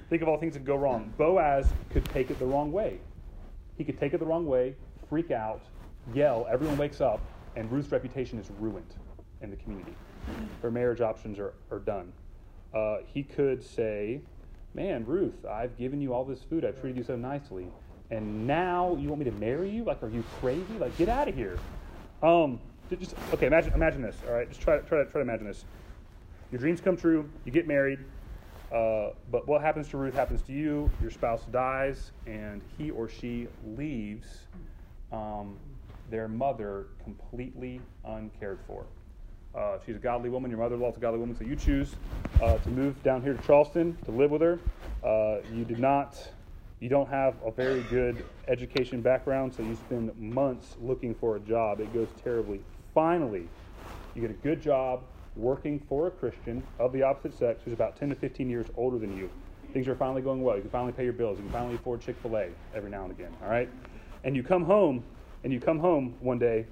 Think 0.08 0.22
of 0.22 0.28
all 0.28 0.38
things 0.38 0.54
that 0.54 0.64
go 0.64 0.76
wrong. 0.76 1.12
Boaz 1.18 1.72
could 1.90 2.04
take 2.06 2.30
it 2.30 2.38
the 2.38 2.46
wrong 2.46 2.72
way. 2.72 3.00
He 3.76 3.84
could 3.84 3.98
take 3.98 4.14
it 4.14 4.18
the 4.18 4.26
wrong 4.26 4.46
way, 4.46 4.76
freak 5.08 5.30
out, 5.30 5.62
yell, 6.14 6.46
everyone 6.50 6.76
wakes 6.76 7.00
up, 7.00 7.20
and 7.56 7.70
Ruth's 7.70 7.90
reputation 7.90 8.38
is 8.38 8.50
ruined 8.58 8.94
in 9.40 9.50
the 9.50 9.56
community. 9.56 9.94
Her 10.60 10.70
marriage 10.70 11.00
options 11.00 11.38
are, 11.38 11.54
are 11.70 11.80
done. 11.80 12.12
Uh, 12.72 12.98
he 13.04 13.22
could 13.22 13.62
say, 13.62 14.20
Man, 14.74 15.04
Ruth, 15.04 15.44
I've 15.44 15.76
given 15.76 16.00
you 16.00 16.14
all 16.14 16.24
this 16.24 16.42
food. 16.42 16.64
I've 16.64 16.80
treated 16.80 16.96
you 16.96 17.04
so 17.04 17.16
nicely. 17.16 17.66
And 18.10 18.46
now 18.46 18.96
you 18.98 19.08
want 19.08 19.20
me 19.20 19.24
to 19.26 19.36
marry 19.38 19.70
you? 19.70 19.84
Like, 19.84 20.02
are 20.02 20.08
you 20.08 20.24
crazy? 20.40 20.78
Like, 20.78 20.96
get 20.96 21.08
out 21.08 21.28
of 21.28 21.34
here. 21.34 21.58
Um, 22.22 22.58
just 22.98 23.14
okay. 23.32 23.46
Imagine, 23.46 23.72
imagine 23.74 24.02
this. 24.02 24.16
All 24.26 24.34
right, 24.34 24.48
just 24.48 24.60
try, 24.60 24.78
try 24.78 24.98
to 24.98 25.04
try 25.04 25.14
to 25.14 25.20
imagine 25.20 25.46
this. 25.46 25.64
Your 26.50 26.58
dreams 26.60 26.80
come 26.80 26.96
true. 26.96 27.28
You 27.44 27.52
get 27.52 27.66
married. 27.66 27.98
Uh, 28.72 29.10
but 29.30 29.46
what 29.46 29.60
happens 29.60 29.88
to 29.88 29.98
Ruth 29.98 30.14
happens 30.14 30.40
to 30.42 30.52
you. 30.52 30.90
Your 31.00 31.10
spouse 31.10 31.44
dies, 31.50 32.12
and 32.26 32.62
he 32.78 32.90
or 32.90 33.08
she 33.08 33.48
leaves 33.76 34.26
um, 35.10 35.56
their 36.10 36.28
mother 36.28 36.86
completely 37.02 37.80
uncared 38.04 38.60
for. 38.66 38.86
Uh, 39.54 39.78
she's 39.85 39.97
a 39.97 39.99
godly 39.99 40.30
woman. 40.30 40.50
Your 40.50 40.61
mother-in-law 40.61 40.90
is 40.90 40.97
a 40.97 41.00
godly 41.00 41.21
woman, 41.21 41.37
so 41.37 41.44
you 41.44 41.56
choose 41.56 41.94
uh, 42.40 42.56
to 42.56 42.71
move 42.71 43.02
down 43.02 43.23
here 43.23 43.35
to 43.35 43.47
Charleston 43.47 43.97
to 44.04 44.11
live 44.11 44.30
with 44.30 44.40
her. 44.40 44.59
Uh, 45.04 45.40
you 45.54 45.64
did 45.64 45.78
not. 45.78 46.16
You 46.80 46.88
don't 46.88 47.09
have 47.09 47.35
a 47.44 47.50
very 47.50 47.82
good 47.90 48.25
education 48.49 49.02
background, 49.02 49.54
so 49.54 49.62
you 49.62 49.75
spend 49.75 50.18
months 50.18 50.76
looking 50.80 51.14
for 51.14 51.37
a 51.37 51.40
job. 51.40 51.80
It 51.80 51.92
goes 51.92 52.09
terribly. 52.25 52.61
Finally, 52.94 53.47
you 54.14 54.23
get 54.23 54.30
a 54.30 54.35
good 54.35 54.61
job 54.61 55.02
working 55.37 55.80
for 55.88 56.09
a 56.09 56.11
Christian 56.11 56.62
of 56.78 56.92
the 56.92 57.02
opposite 57.02 57.38
sex 57.38 57.61
who's 57.64 57.73
about 57.73 57.97
10 57.97 58.09
to 58.11 58.14
15 58.14 58.50
years 58.50 58.66
older 58.76 58.99
than 58.99 59.16
you. 59.16 59.30
Things 59.73 59.88
are 59.88 59.94
finally 59.94 60.23
going 60.23 60.42
well. 60.42 60.56
You 60.56 60.62
can 60.62 60.71
finally 60.71 60.92
pay 60.92 61.04
your 61.04 61.14
bills. 61.14 61.38
You 61.38 61.44
can 61.44 61.52
finally 61.52 61.75
afford 61.76 62.00
Chick 62.00 62.16
fil 62.23 62.37
A 62.37 62.49
every 62.75 62.90
now 62.90 63.04
and 63.04 63.12
again, 63.12 63.35
all 63.42 63.49
right? 63.49 63.68
And 64.25 64.37
you 64.37 64.42
come 64.42 64.64
home, 64.64 65.02
and 65.44 65.52
you 65.52 65.61
come 65.61 65.78
home 65.78 66.14
one 66.21 66.38
day, 66.38 66.66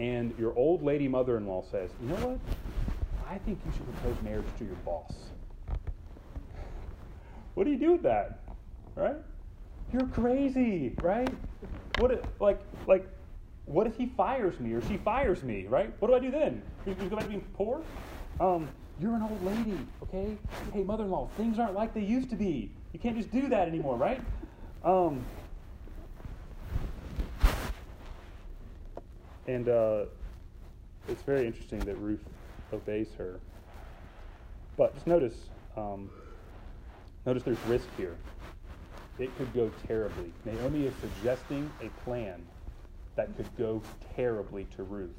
and 0.00 0.34
your 0.38 0.56
old 0.56 0.82
lady 0.82 1.06
mother 1.06 1.36
in 1.36 1.46
law 1.46 1.62
says, 1.70 1.90
You 2.00 2.08
know 2.08 2.26
what? 2.26 2.40
I 3.28 3.36
think 3.38 3.60
you 3.66 3.70
should 3.70 3.84
propose 3.84 4.16
marriage 4.22 4.46
to 4.58 4.64
your 4.64 4.76
boss. 4.76 5.12
What 7.54 7.64
do 7.64 7.70
you 7.70 7.78
do 7.78 7.92
with 7.92 8.02
that? 8.02 8.40
Right? 8.96 9.16
You're 9.92 10.06
crazy, 10.06 10.96
right? 11.00 11.32
What 11.98 12.12
if, 12.12 12.20
like 12.40 12.60
like 12.86 13.06
what 13.66 13.86
if 13.86 13.96
he 13.96 14.06
fires 14.06 14.58
me 14.58 14.72
or 14.72 14.80
she 14.80 14.96
fires 14.96 15.42
me, 15.42 15.66
right? 15.68 15.92
What 16.00 16.08
do 16.08 16.14
I 16.14 16.18
do 16.18 16.30
then? 16.30 16.62
You, 16.86 16.94
go 16.94 17.16
back 17.16 17.24
to 17.24 17.28
being 17.28 17.44
poor? 17.54 17.82
Um, 18.40 18.68
you're 18.98 19.14
an 19.14 19.22
old 19.22 19.44
lady, 19.44 19.78
okay? 20.02 20.36
Hey, 20.72 20.82
mother 20.82 21.04
in 21.04 21.10
law, 21.10 21.28
things 21.36 21.58
aren't 21.58 21.74
like 21.74 21.94
they 21.94 22.00
used 22.00 22.30
to 22.30 22.36
be. 22.36 22.72
You 22.92 22.98
can't 22.98 23.16
just 23.16 23.30
do 23.30 23.48
that 23.50 23.68
anymore, 23.68 23.96
right? 23.96 24.20
Um, 24.82 25.24
and 29.50 29.68
uh, 29.68 30.04
it's 31.08 31.22
very 31.22 31.44
interesting 31.46 31.80
that 31.80 31.96
Ruth 31.96 32.24
obeys 32.72 33.08
her. 33.18 33.40
But 34.76 34.94
just 34.94 35.06
notice, 35.08 35.34
um, 35.76 36.08
notice 37.26 37.42
there's 37.42 37.58
risk 37.66 37.88
here. 37.96 38.16
It 39.18 39.36
could 39.36 39.52
go 39.52 39.70
terribly. 39.86 40.32
Naomi 40.44 40.86
is 40.86 40.94
suggesting 41.00 41.70
a 41.82 41.88
plan 42.04 42.46
that 43.16 43.36
could 43.36 43.48
go 43.58 43.82
terribly 44.14 44.66
to 44.76 44.84
Ruth 44.84 45.10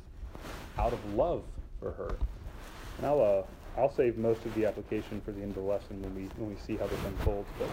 out 0.77 0.93
of 0.93 1.13
love 1.13 1.43
for 1.79 1.91
her. 1.91 2.15
And 2.97 3.05
I'll, 3.05 3.21
uh, 3.21 3.79
I'll 3.79 3.93
save 3.93 4.17
most 4.17 4.45
of 4.45 4.55
the 4.55 4.65
application 4.65 5.21
for 5.21 5.33
the 5.33 5.41
end 5.41 5.49
of 5.49 5.55
the 5.63 5.69
lesson 5.69 6.01
when 6.01 6.15
we, 6.15 6.21
when 6.37 6.49
we 6.49 6.55
see 6.65 6.77
how 6.77 6.87
this 6.87 6.99
unfolds. 7.05 7.49
But 7.59 7.67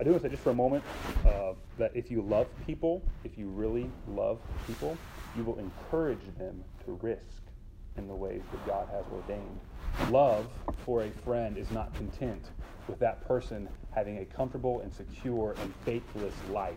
I 0.00 0.04
do 0.04 0.10
want 0.10 0.22
to 0.22 0.28
say 0.28 0.32
just 0.32 0.42
for 0.42 0.50
a 0.50 0.54
moment 0.54 0.82
uh, 1.24 1.52
that 1.78 1.92
if 1.94 2.10
you 2.10 2.22
love 2.22 2.48
people, 2.66 3.02
if 3.24 3.38
you 3.38 3.48
really 3.48 3.88
love 4.08 4.40
people, 4.66 4.98
you 5.36 5.44
will 5.44 5.58
encourage 5.58 6.24
them 6.38 6.64
to 6.84 6.98
risk 7.02 7.42
in 7.96 8.08
the 8.08 8.14
ways 8.14 8.42
that 8.50 8.66
God 8.66 8.88
has 8.92 9.04
ordained. 9.12 9.60
Love 10.10 10.46
for 10.84 11.02
a 11.02 11.10
friend 11.10 11.56
is 11.56 11.70
not 11.70 11.94
content 11.94 12.50
with 12.88 12.98
that 12.98 13.26
person 13.26 13.68
having 13.94 14.18
a 14.18 14.24
comfortable 14.24 14.80
and 14.80 14.92
secure 14.92 15.54
and 15.60 15.74
faithless 15.84 16.34
life. 16.50 16.76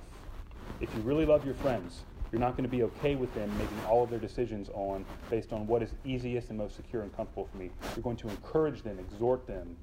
If 0.82 0.94
you 0.96 1.02
really 1.02 1.26
love 1.26 1.46
your 1.46 1.56
friends, 1.56 2.04
you're 2.32 2.40
not 2.40 2.52
going 2.52 2.64
to 2.64 2.70
be 2.70 2.84
okay 2.84 3.16
with 3.16 3.34
them 3.34 3.52
making 3.58 3.78
all 3.88 4.04
of 4.04 4.10
their 4.10 4.20
decisions 4.20 4.70
on 4.74 5.04
based 5.30 5.52
on 5.52 5.66
what 5.68 5.82
is 5.82 5.94
easiest 6.06 6.50
and 6.50 6.58
most 6.58 6.76
secure 6.76 7.02
and 7.02 7.16
comfortable 7.16 7.48
for 7.52 7.58
me. 7.58 7.72
You're 7.96 8.04
going 8.04 8.18
to 8.18 8.30
encourage 8.30 8.84
them, 8.84 9.00
exhort 9.00 9.48
them 9.48 9.76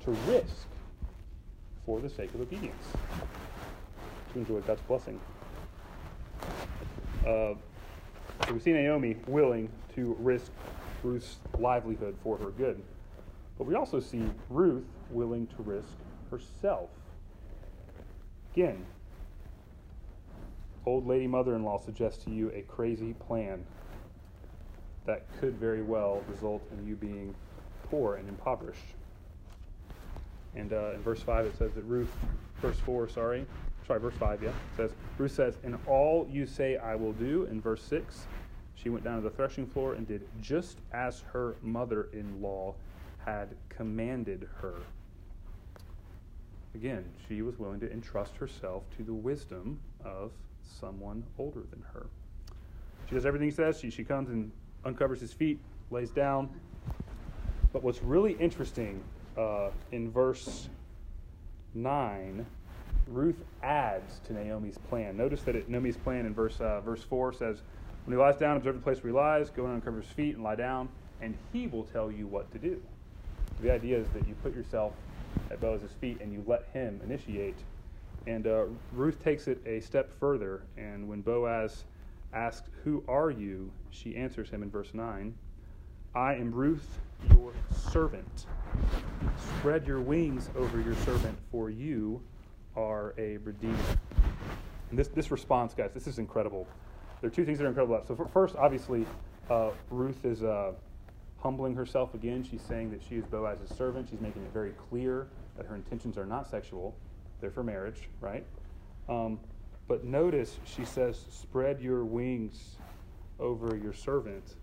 to 0.00 0.10
risk 0.26 0.66
for 1.84 2.00
the 2.00 2.08
sake 2.08 2.32
of 2.34 2.40
obedience, 2.40 2.84
to 4.32 4.38
enjoy 4.38 4.60
God's 4.60 4.80
blessing. 4.82 5.20
Uh, 7.26 7.54
so 8.46 8.54
we 8.54 8.60
see 8.60 8.72
Naomi 8.72 9.16
willing 9.26 9.70
to 9.94 10.16
risk 10.18 10.50
Ruth's 11.02 11.36
livelihood 11.58 12.16
for 12.22 12.36
her 12.38 12.50
good. 12.50 12.82
But 13.58 13.66
we 13.66 13.74
also 13.74 14.00
see 14.00 14.24
Ruth 14.48 14.84
willing 15.10 15.46
to 15.48 15.62
risk 15.62 15.94
herself. 16.30 16.90
Again, 18.52 18.84
old 20.86 21.06
lady 21.06 21.26
mother 21.26 21.54
in 21.54 21.62
law 21.62 21.78
suggests 21.78 22.24
to 22.24 22.30
you 22.30 22.50
a 22.54 22.62
crazy 22.62 23.12
plan 23.12 23.64
that 25.06 25.24
could 25.40 25.54
very 25.54 25.82
well 25.82 26.22
result 26.28 26.62
in 26.72 26.86
you 26.86 26.96
being 26.96 27.34
poor 27.84 28.16
and 28.16 28.28
impoverished. 28.28 28.94
And 30.54 30.72
uh, 30.72 30.92
in 30.94 31.02
verse 31.02 31.20
5, 31.20 31.46
it 31.46 31.56
says 31.56 31.72
that 31.74 31.84
Ruth, 31.84 32.10
verse 32.60 32.78
4, 32.78 33.08
sorry, 33.08 33.46
sorry, 33.86 34.00
verse 34.00 34.14
5, 34.14 34.42
yeah, 34.42 34.48
it 34.50 34.54
says, 34.76 34.90
Ruth 35.18 35.32
says, 35.32 35.58
In 35.64 35.78
all 35.86 36.26
you 36.30 36.46
say 36.46 36.76
I 36.76 36.94
will 36.94 37.12
do. 37.12 37.44
In 37.50 37.60
verse 37.60 37.82
6, 37.84 38.26
she 38.74 38.88
went 38.88 39.04
down 39.04 39.16
to 39.16 39.22
the 39.22 39.34
threshing 39.34 39.66
floor 39.66 39.94
and 39.94 40.06
did 40.06 40.26
just 40.40 40.78
as 40.92 41.22
her 41.32 41.56
mother 41.62 42.08
in 42.12 42.40
law 42.40 42.74
had 43.24 43.54
commanded 43.68 44.48
her. 44.60 44.74
Again, 46.74 47.04
she 47.28 47.42
was 47.42 47.58
willing 47.58 47.80
to 47.80 47.92
entrust 47.92 48.36
herself 48.36 48.82
to 48.96 49.02
the 49.02 49.12
wisdom 49.12 49.78
of 50.04 50.32
someone 50.62 51.22
older 51.38 51.62
than 51.70 51.84
her. 51.92 52.06
She 53.08 53.14
does 53.14 53.26
everything 53.26 53.48
he 53.48 53.54
says. 53.54 53.78
She, 53.78 53.90
she 53.90 54.04
comes 54.04 54.30
and 54.30 54.50
uncovers 54.84 55.20
his 55.20 55.32
feet, 55.32 55.60
lays 55.90 56.10
down. 56.10 56.48
But 57.72 57.82
what's 57.82 58.02
really 58.02 58.32
interesting 58.34 59.02
uh, 59.36 59.70
in 59.92 60.10
verse 60.10 60.68
9, 61.74 62.46
Ruth 63.06 63.42
adds 63.62 64.20
to 64.26 64.32
Naomi's 64.32 64.78
plan. 64.78 65.16
Notice 65.16 65.42
that 65.42 65.56
it, 65.56 65.68
Naomi's 65.68 65.96
plan 65.96 66.26
in 66.26 66.34
verse, 66.34 66.60
uh, 66.60 66.80
verse 66.80 67.02
4 67.02 67.32
says, 67.32 67.62
When 68.04 68.16
he 68.16 68.22
lies 68.22 68.36
down, 68.36 68.56
observe 68.56 68.74
the 68.74 68.80
place 68.80 69.02
where 69.02 69.12
he 69.12 69.16
lies, 69.16 69.50
go 69.50 69.64
and 69.64 69.74
uncover 69.74 70.00
his 70.00 70.10
feet 70.10 70.34
and 70.34 70.44
lie 70.44 70.54
down, 70.54 70.88
and 71.20 71.36
he 71.52 71.66
will 71.66 71.84
tell 71.84 72.10
you 72.10 72.26
what 72.26 72.50
to 72.52 72.58
do. 72.58 72.80
The 73.60 73.72
idea 73.72 73.98
is 73.98 74.08
that 74.10 74.26
you 74.26 74.34
put 74.42 74.54
yourself 74.54 74.92
at 75.50 75.60
Boaz's 75.60 75.92
feet 76.00 76.20
and 76.20 76.32
you 76.32 76.42
let 76.46 76.68
him 76.72 77.00
initiate. 77.04 77.56
And 78.26 78.46
uh, 78.46 78.64
Ruth 78.92 79.22
takes 79.22 79.48
it 79.48 79.60
a 79.66 79.80
step 79.80 80.12
further, 80.18 80.62
and 80.76 81.08
when 81.08 81.22
Boaz 81.22 81.84
asks, 82.32 82.68
Who 82.84 83.02
are 83.08 83.30
you? 83.30 83.70
she 83.90 84.16
answers 84.16 84.48
him 84.48 84.62
in 84.62 84.70
verse 84.70 84.94
9, 84.94 85.34
I 86.14 86.34
am 86.34 86.52
Ruth, 86.52 86.98
your 87.30 87.52
servant. 87.90 88.46
Spread 89.58 89.86
your 89.86 90.00
wings 90.00 90.50
over 90.56 90.80
your 90.80 90.94
servant, 90.96 91.36
for 91.50 91.70
you 91.70 92.22
are 92.76 93.14
a 93.18 93.38
redeemer. 93.38 93.76
And 94.90 94.98
this, 94.98 95.08
this 95.08 95.30
response, 95.30 95.74
guys, 95.74 95.90
this 95.94 96.06
is 96.06 96.18
incredible. 96.18 96.66
There 97.20 97.28
are 97.28 97.32
two 97.32 97.44
things 97.44 97.58
that 97.58 97.64
are 97.64 97.68
incredible 97.68 97.94
about 97.94 98.10
it. 98.10 98.16
So, 98.16 98.28
first, 98.32 98.56
obviously, 98.56 99.06
uh, 99.48 99.70
Ruth 99.90 100.24
is 100.24 100.42
uh, 100.42 100.72
humbling 101.38 101.74
herself 101.74 102.14
again. 102.14 102.46
She's 102.48 102.62
saying 102.62 102.90
that 102.90 103.02
she 103.02 103.16
is 103.16 103.24
Boaz's 103.26 103.74
servant. 103.76 104.08
She's 104.10 104.20
making 104.20 104.42
it 104.42 104.52
very 104.52 104.72
clear 104.90 105.28
that 105.56 105.66
her 105.66 105.74
intentions 105.74 106.16
are 106.16 106.26
not 106.26 106.48
sexual, 106.48 106.94
they're 107.40 107.50
for 107.50 107.62
marriage, 107.62 108.08
right? 108.20 108.44
Um, 109.08 109.38
but 109.88 110.04
notice 110.04 110.58
she 110.64 110.84
says, 110.84 111.24
Spread 111.30 111.80
your 111.80 112.04
wings 112.04 112.76
over 113.38 113.76
your 113.76 113.92
servant. 113.92 114.54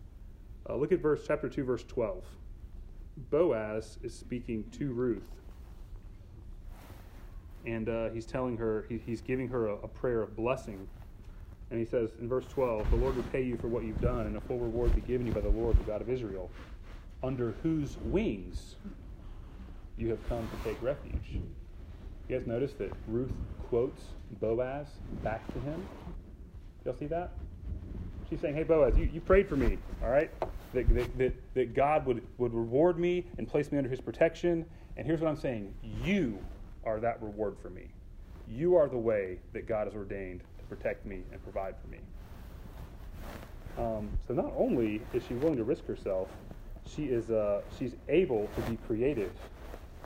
Uh, 0.68 0.76
look 0.76 0.92
at 0.92 1.00
verse 1.00 1.22
chapter 1.28 1.50
2, 1.50 1.64
verse 1.64 1.84
12. 1.84 2.24
Boaz 3.30 3.98
is 4.02 4.14
speaking 4.14 4.64
to 4.78 4.92
Ruth. 4.92 5.30
And 7.66 7.90
uh, 7.90 8.10
he's 8.12 8.26
telling 8.26 8.58
her, 8.58 8.86
he, 8.90 8.98
he's 8.98 9.22
giving 9.22 9.50
her 9.50 9.68
a, 9.68 9.76
a 9.78 9.88
prayer 9.88 10.22
of 10.22 10.36
blessing. 10.36 10.88
And 11.70 11.80
he 11.80 11.86
says 11.86 12.12
in 12.20 12.30
verse 12.30 12.48
12, 12.48 12.90
The 12.90 12.96
Lord 12.96 13.16
will 13.16 13.24
pay 13.24 13.44
you 13.44 13.58
for 13.58 13.68
what 13.68 13.84
you've 13.86 14.00
done, 14.02 14.28
and 14.28 14.38
a 14.38 14.42
full 14.42 14.60
reward 14.60 14.96
be 14.96 15.02
given 15.02 15.28
you 15.28 15.34
by 15.34 15.42
the 15.42 15.50
Lord, 15.50 15.78
the 15.78 15.84
God 15.84 16.02
of 16.02 16.10
Israel, 16.10 16.52
under 17.24 17.54
whose 17.64 17.98
wings 17.98 18.78
you 19.98 20.10
have 20.10 20.24
come 20.24 20.48
to 20.50 20.58
take 20.58 20.82
refuge. 20.82 21.42
You 22.28 22.38
guys 22.38 22.48
notice 22.48 22.74
that 22.76 22.96
Ruth 23.08 23.34
quotes 23.60 24.16
Boaz 24.32 25.02
back 25.24 25.52
to 25.54 25.60
him? 25.60 25.90
Y'all 26.86 26.96
see 26.96 27.08
that? 27.08 27.38
She's 28.30 28.42
saying, 28.42 28.56
Hey, 28.56 28.64
Boaz, 28.64 28.98
you, 28.98 29.06
you 29.06 29.22
prayed 29.22 29.50
for 29.50 29.58
me, 29.58 29.80
all 30.02 30.10
right? 30.10 30.32
That, 30.74 30.90
that, 30.94 31.18
that, 31.18 31.56
that 31.56 31.74
God 31.76 32.06
would, 32.06 32.28
would 32.38 32.54
reward 32.54 33.00
me 33.00 33.28
and 33.38 33.48
place 33.48 33.72
me 33.72 33.78
under 33.78 33.90
his 33.90 34.02
protection. 34.02 34.66
And 34.98 35.06
here's 35.08 35.22
what 35.22 35.30
I'm 35.30 35.36
saying 35.38 35.76
you 35.82 36.46
are 36.86 37.00
that 37.00 37.22
reward 37.22 37.58
for 37.62 37.70
me. 37.70 37.88
You 38.48 38.76
are 38.76 38.88
the 38.88 38.98
way 38.98 39.40
that 39.54 39.68
God 39.68 39.88
has 39.88 39.96
ordained 39.96 40.42
to 40.58 40.66
protect 40.66 41.06
me 41.06 41.24
and 41.32 41.42
provide 41.44 41.76
for 41.82 41.88
me. 41.88 42.00
Um, 43.78 44.10
so 44.28 44.34
not 44.34 44.52
only 44.58 45.02
is 45.14 45.24
she 45.24 45.36
willing 45.36 45.58
to 45.58 45.64
risk 45.64 45.86
herself, 45.86 46.28
she 46.86 47.06
is 47.06 47.30
uh, 47.30 47.62
she's 47.78 47.96
able 48.08 48.48
to 48.56 48.62
be 48.70 48.78
creative 48.88 49.32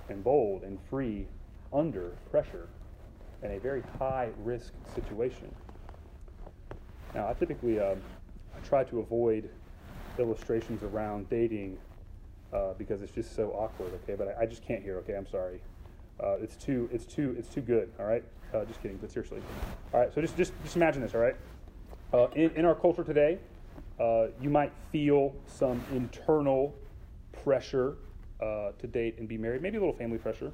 and 0.09 0.23
bold 0.23 0.63
and 0.63 0.77
free 0.89 1.27
under 1.71 2.09
pressure 2.29 2.67
in 3.41 3.51
a 3.51 3.59
very 3.59 3.83
high 3.99 4.29
risk 4.43 4.73
situation. 4.93 5.53
Now, 7.15 7.27
I 7.27 7.33
typically 7.33 7.79
um, 7.79 8.01
I 8.55 8.59
try 8.67 8.83
to 8.85 8.99
avoid 8.99 9.49
illustrations 10.19 10.83
around 10.83 11.29
dating 11.29 11.77
uh, 12.53 12.73
because 12.77 13.01
it's 13.01 13.11
just 13.11 13.35
so 13.35 13.49
awkward. 13.51 13.93
Okay, 14.03 14.15
but 14.15 14.35
I, 14.37 14.43
I, 14.43 14.45
just 14.45 14.65
can't 14.65 14.83
hear. 14.83 14.97
Okay, 14.99 15.13
I'm 15.13 15.27
sorry. 15.27 15.59
Uh, 16.23 16.37
it's 16.41 16.55
too 16.55 16.89
it's 16.91 17.05
too 17.05 17.35
it's 17.37 17.49
too 17.49 17.61
good. 17.61 17.91
All 17.99 18.05
right, 18.05 18.23
uh, 18.53 18.63
just 18.63 18.81
kidding. 18.81 18.97
But 18.97 19.11
seriously, 19.11 19.41
all 19.93 19.99
right. 19.99 20.13
So 20.13 20.21
just 20.21 20.37
just 20.37 20.53
just 20.63 20.75
imagine 20.77 21.01
this. 21.01 21.13
All 21.13 21.19
right, 21.19 21.35
uh, 22.13 22.27
in 22.35 22.51
in 22.51 22.65
our 22.65 22.75
culture 22.75 23.03
today, 23.03 23.39
uh, 23.99 24.27
you 24.41 24.49
might 24.49 24.71
feel 24.91 25.35
some 25.45 25.83
internal 25.91 26.73
pressure 27.43 27.97
uh, 28.41 28.71
to 28.79 28.87
date 28.87 29.15
and 29.17 29.27
be 29.27 29.37
married, 29.37 29.61
maybe 29.61 29.77
a 29.77 29.79
little 29.81 29.95
family 29.95 30.17
pressure, 30.17 30.53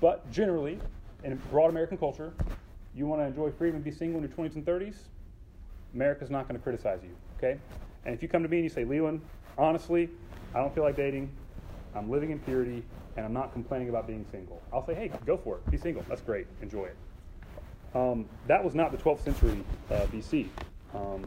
but 0.00 0.30
generally, 0.30 0.78
in 1.22 1.36
broad 1.50 1.68
American 1.68 1.98
culture, 1.98 2.32
you 2.94 3.06
want 3.06 3.20
to 3.20 3.26
enjoy 3.26 3.50
freedom 3.50 3.76
and 3.76 3.84
be 3.84 3.90
single 3.90 4.22
in 4.22 4.28
your 4.28 4.34
20s 4.34 4.54
and 4.54 4.64
30s. 4.64 4.96
America's 5.92 6.30
not 6.30 6.48
going 6.48 6.58
to 6.58 6.62
criticize 6.62 7.00
you. 7.02 7.14
Okay, 7.36 7.60
and 8.06 8.14
if 8.14 8.22
you 8.22 8.28
come 8.28 8.42
to 8.42 8.48
me 8.48 8.58
and 8.58 8.64
you 8.64 8.70
say, 8.70 8.84
Leland, 8.84 9.20
honestly, 9.58 10.08
I 10.54 10.60
don't 10.60 10.74
feel 10.74 10.84
like 10.84 10.96
dating. 10.96 11.30
I'm 11.94 12.10
living 12.10 12.30
in 12.30 12.38
purity, 12.40 12.82
and 13.16 13.24
I'm 13.24 13.32
not 13.32 13.52
complaining 13.52 13.88
about 13.88 14.06
being 14.06 14.24
single. 14.30 14.60
I'll 14.72 14.84
say, 14.84 14.94
hey, 14.94 15.10
go 15.24 15.36
for 15.36 15.56
it. 15.56 15.70
Be 15.70 15.76
single. 15.76 16.04
That's 16.08 16.20
great. 16.20 16.46
Enjoy 16.62 16.86
it. 16.86 16.96
Um, 17.94 18.26
that 18.48 18.62
was 18.62 18.74
not 18.74 18.90
the 18.90 18.98
12th 18.98 19.20
century 19.20 19.62
uh, 19.90 20.06
BC. 20.06 20.48
Um, 20.94 21.26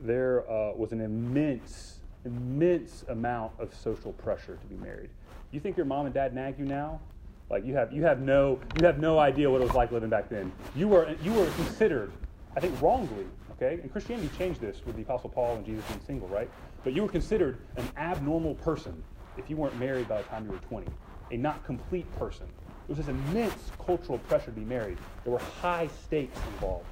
there 0.00 0.48
uh, 0.50 0.72
was 0.74 0.92
an 0.92 1.00
immense, 1.00 2.00
immense 2.24 3.04
amount 3.08 3.52
of 3.58 3.74
social 3.74 4.12
pressure 4.12 4.56
to 4.56 4.66
be 4.66 4.76
married. 4.76 5.10
You 5.50 5.60
think 5.60 5.76
your 5.76 5.86
mom 5.86 6.04
and 6.04 6.14
dad 6.14 6.34
nag 6.34 6.58
you 6.58 6.66
now? 6.66 7.00
Like 7.48 7.64
you 7.64 7.74
have, 7.74 7.92
you 7.92 8.04
have 8.04 8.20
no, 8.20 8.60
you 8.78 8.84
have 8.84 8.98
no 8.98 9.18
idea 9.18 9.50
what 9.50 9.62
it 9.62 9.64
was 9.64 9.74
like 9.74 9.90
living 9.90 10.10
back 10.10 10.28
then. 10.28 10.52
You 10.76 10.88
were, 10.88 11.16
you 11.22 11.32
were 11.32 11.46
considered, 11.52 12.12
I 12.54 12.60
think, 12.60 12.80
wrongly. 12.82 13.24
Okay, 13.52 13.80
and 13.82 13.90
Christianity 13.90 14.30
changed 14.38 14.60
this 14.60 14.82
with 14.86 14.94
the 14.94 15.02
Apostle 15.02 15.30
Paul 15.30 15.56
and 15.56 15.66
Jesus 15.66 15.84
being 15.86 16.00
single, 16.06 16.28
right? 16.28 16.48
But 16.84 16.92
you 16.92 17.02
were 17.02 17.08
considered 17.08 17.58
an 17.76 17.88
abnormal 17.96 18.54
person 18.56 19.02
if 19.38 19.48
you 19.48 19.56
weren't 19.56 19.78
married 19.78 20.08
by 20.08 20.20
the 20.20 20.28
time 20.28 20.44
you 20.44 20.52
were 20.52 20.58
20, 20.58 20.86
a 21.30 21.36
not 21.36 21.64
complete 21.64 22.10
person. 22.18 22.46
There 22.86 22.96
was 22.96 22.98
this 22.98 23.08
immense 23.08 23.70
cultural 23.84 24.18
pressure 24.18 24.46
to 24.46 24.50
be 24.52 24.64
married. 24.64 24.98
There 25.24 25.32
were 25.32 25.38
high 25.38 25.88
stakes 26.04 26.38
involved. 26.54 26.86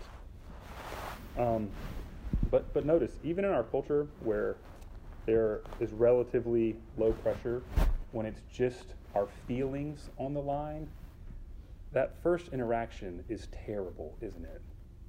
Um, 1.39 1.69
but, 2.51 2.73
but 2.73 2.85
notice, 2.85 3.13
even 3.25 3.45
in 3.45 3.51
our 3.51 3.65
culture 3.65 4.07
where 4.21 4.57
there 5.27 5.61
is 5.81 5.93
relatively 5.93 6.77
low 6.97 7.13
pressure, 7.13 7.63
when 8.13 8.27
it's 8.27 8.41
just 8.53 8.95
our 9.15 9.27
feelings 9.49 10.11
on 10.19 10.35
the 10.35 10.41
line, 10.41 10.89
that 11.93 12.15
first 12.23 12.49
interaction 12.53 13.25
is 13.29 13.49
terrible, 13.67 14.17
isn't 14.21 14.45
it? 14.45 14.63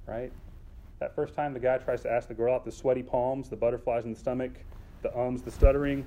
Right? 0.06 0.32
That 1.00 1.14
first 1.14 1.34
time 1.34 1.52
the 1.52 1.60
guy 1.60 1.78
tries 1.78 2.02
to 2.02 2.10
ask 2.10 2.28
the 2.28 2.34
girl 2.34 2.54
out, 2.54 2.64
the 2.64 2.72
sweaty 2.72 3.02
palms, 3.02 3.48
the 3.48 3.56
butterflies 3.56 4.04
in 4.04 4.12
the 4.12 4.18
stomach, 4.18 4.52
the 5.02 5.16
ums, 5.16 5.42
the 5.42 5.50
stuttering. 5.50 6.04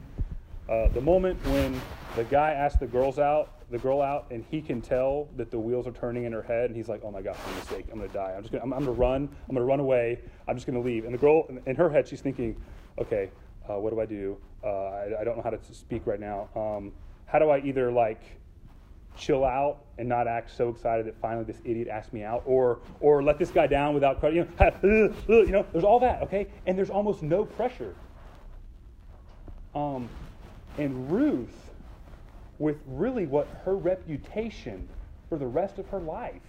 Uh, 0.69 0.87
the 0.89 1.01
moment 1.01 1.43
when 1.47 1.79
the 2.15 2.23
guy 2.25 2.51
asks 2.51 2.79
the 2.79 2.87
girls 2.87 3.19
out, 3.19 3.61
the 3.71 3.77
girl 3.77 4.01
out, 4.01 4.27
and 4.31 4.43
he 4.49 4.61
can 4.61 4.81
tell 4.81 5.29
that 5.37 5.49
the 5.49 5.57
wheels 5.57 5.87
are 5.87 5.91
turning 5.91 6.25
in 6.25 6.33
her 6.33 6.41
head, 6.41 6.65
and 6.65 6.75
he's 6.75 6.89
like, 6.89 7.01
"Oh 7.03 7.11
my 7.11 7.21
gosh, 7.21 7.37
I'm 7.47 7.55
mistake. 7.55 7.85
I'm 7.91 7.99
gonna 7.99 8.11
die. 8.11 8.33
I'm 8.35 8.41
just 8.41 8.51
gonna, 8.51 8.63
I'm, 8.63 8.73
I'm 8.73 8.79
gonna 8.81 8.91
run. 8.91 9.29
I'm 9.47 9.55
gonna 9.55 9.65
run 9.65 9.79
away. 9.79 10.19
I'm 10.47 10.55
just 10.55 10.67
gonna 10.67 10.81
leave." 10.81 11.05
And 11.05 11.13
the 11.13 11.17
girl, 11.17 11.47
in 11.65 11.75
her 11.75 11.89
head, 11.89 12.07
she's 12.07 12.21
thinking, 12.21 12.61
"Okay, 12.99 13.31
uh, 13.69 13.79
what 13.79 13.91
do 13.91 13.99
I 14.01 14.05
do? 14.05 14.37
Uh, 14.63 14.67
I, 14.67 15.21
I, 15.21 15.23
don't 15.23 15.37
know 15.37 15.43
how 15.43 15.49
to 15.49 15.59
speak 15.73 16.05
right 16.05 16.19
now. 16.19 16.49
Um, 16.55 16.91
how 17.25 17.39
do 17.39 17.49
I 17.49 17.59
either 17.59 17.91
like 17.91 18.21
chill 19.17 19.43
out 19.43 19.85
and 19.97 20.07
not 20.07 20.27
act 20.27 20.55
so 20.55 20.69
excited 20.69 21.05
that 21.05 21.19
finally 21.19 21.45
this 21.45 21.61
idiot 21.63 21.87
asked 21.87 22.13
me 22.13 22.23
out, 22.23 22.43
or 22.45 22.79
or 22.99 23.23
let 23.23 23.39
this 23.39 23.51
guy 23.51 23.67
down 23.67 23.93
without 23.93 24.19
credit? 24.19 24.35
You 24.35 24.43
know, 24.43 24.49
uh, 24.59 25.33
uh, 25.33 25.41
you 25.41 25.51
know, 25.51 25.65
there's 25.71 25.83
all 25.83 25.99
that, 25.99 26.21
okay? 26.23 26.47
And 26.67 26.77
there's 26.77 26.89
almost 26.89 27.23
no 27.23 27.45
pressure. 27.45 27.95
Um, 29.73 30.09
and 30.81 31.11
Ruth, 31.11 31.69
with 32.57 32.77
really 32.87 33.27
what 33.27 33.47
her 33.65 33.75
reputation 33.75 34.89
for 35.29 35.37
the 35.37 35.45
rest 35.45 35.77
of 35.77 35.87
her 35.89 35.99
life, 35.99 36.41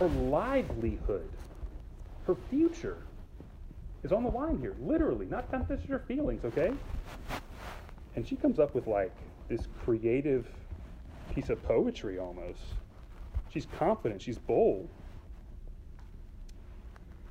her 0.00 0.08
livelihood, 0.08 1.30
her 2.26 2.34
future 2.34 2.98
is 4.02 4.10
on 4.10 4.24
the 4.24 4.30
line 4.30 4.58
here, 4.58 4.74
literally, 4.82 5.26
not 5.26 5.52
not 5.52 5.68
just 5.68 5.84
her 5.84 6.00
feelings, 6.00 6.44
okay? 6.44 6.72
And 8.16 8.26
she 8.26 8.34
comes 8.34 8.58
up 8.58 8.74
with 8.74 8.88
like 8.88 9.14
this 9.48 9.68
creative 9.84 10.48
piece 11.32 11.48
of 11.48 11.62
poetry 11.62 12.18
almost. 12.18 12.58
She's 13.50 13.66
confident, 13.78 14.20
she's 14.20 14.38
bold. 14.38 14.88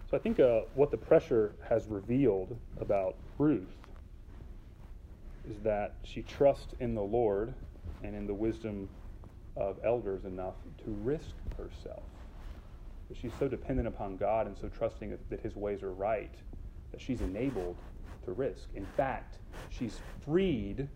So 0.10 0.16
I 0.16 0.22
think 0.22 0.40
uh, 0.40 0.62
what 0.74 0.90
the 0.90 0.98
pressure 0.98 1.54
has 1.68 1.88
revealed 1.88 2.58
about 2.80 3.18
Ruth 3.38 3.79
is 5.50 5.62
that 5.64 5.98
she 6.04 6.22
trusts 6.22 6.74
in 6.80 6.96
the 6.96 7.02
Lord 7.02 7.54
and 8.04 8.16
in 8.16 8.28
the 8.28 8.34
wisdom 8.34 8.90
of 9.56 9.80
elders 9.84 10.26
enough 10.26 10.56
to 10.84 10.92
risk 10.92 11.36
herself. 11.58 12.04
That 13.10 13.18
she's 13.18 13.34
so 13.40 13.48
dependent 13.48 13.88
upon 13.88 14.18
God 14.18 14.48
and 14.48 14.56
so 14.58 14.70
trusting 14.70 15.18
that 15.30 15.40
his 15.42 15.56
ways 15.56 15.84
are 15.84 15.92
right 15.92 16.36
that 16.92 17.02
she's 17.02 17.22
enabled 17.22 17.76
to 18.26 18.32
risk. 18.32 18.70
In 18.74 18.86
fact, 18.86 19.38
she's 19.70 20.00
freed 20.24 20.88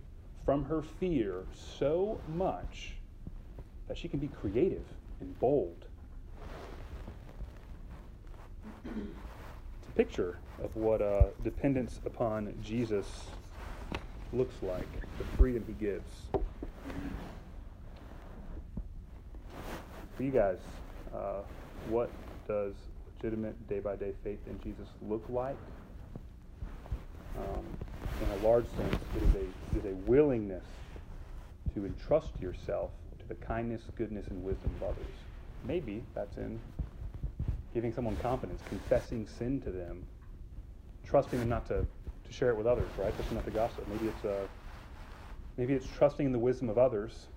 from 0.45 0.65
her 0.65 0.81
fear 0.81 1.45
so 1.53 2.19
much 2.27 2.95
that 3.87 3.97
she 3.97 4.07
can 4.07 4.19
be 4.19 4.27
creative 4.27 4.85
and 5.19 5.37
bold. 5.39 5.85
It's 8.85 9.87
a 9.87 9.91
picture 9.91 10.39
of 10.63 10.75
what 10.75 11.01
uh, 11.01 11.27
dependence 11.43 11.99
upon 12.05 12.55
Jesus 12.61 13.27
looks 14.33 14.55
like, 14.61 14.87
the 15.17 15.23
freedom 15.37 15.63
he 15.67 15.73
gives. 15.73 16.09
for 20.15 20.23
you 20.23 20.31
guys, 20.31 20.57
uh, 21.13 21.41
what 21.89 22.09
does 22.47 22.73
legitimate 23.15 23.67
day 23.67 23.79
by 23.79 23.95
day 23.95 24.13
faith 24.23 24.39
in 24.47 24.59
Jesus 24.61 24.87
look 25.01 25.23
like? 25.29 25.57
Um, 27.37 27.65
in 28.21 28.39
a 28.39 28.47
large 28.47 28.65
sense, 28.77 28.95
it 29.15 29.23
is, 29.23 29.35
a, 29.35 29.77
it 29.77 29.85
is 29.85 29.85
a 29.91 29.95
willingness 30.09 30.65
to 31.73 31.85
entrust 31.85 32.29
yourself 32.39 32.91
to 33.19 33.27
the 33.27 33.35
kindness, 33.35 33.81
goodness, 33.95 34.27
and 34.27 34.43
wisdom 34.43 34.71
of 34.81 34.89
others. 34.89 35.15
Maybe 35.65 36.03
that's 36.13 36.37
in 36.37 36.59
giving 37.73 37.91
someone 37.91 38.15
confidence, 38.17 38.61
confessing 38.69 39.27
sin 39.27 39.61
to 39.61 39.71
them, 39.71 40.03
trusting 41.05 41.39
them 41.39 41.49
not 41.49 41.65
to, 41.67 41.85
to 42.33 42.39
share 42.39 42.49
it 42.49 42.57
with 42.57 42.67
others, 42.67 42.89
right? 42.97 43.13
Trusting 43.15 43.35
not 43.35 43.45
to 43.45 43.51
gossip. 43.51 43.87
Maybe 43.87 44.07
it's, 44.07 44.25
uh, 44.25 44.47
maybe 45.57 45.73
it's 45.73 45.87
trusting 45.97 46.25
in 46.25 46.31
the 46.31 46.39
wisdom 46.39 46.69
of 46.69 46.77
others 46.77 47.27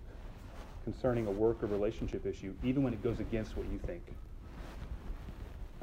concerning 0.84 1.26
a 1.26 1.30
work 1.30 1.62
or 1.62 1.66
relationship 1.66 2.26
issue, 2.26 2.54
even 2.62 2.82
when 2.82 2.92
it 2.92 3.02
goes 3.02 3.20
against 3.20 3.56
what 3.56 3.66
you 3.70 3.78
think. 3.86 4.02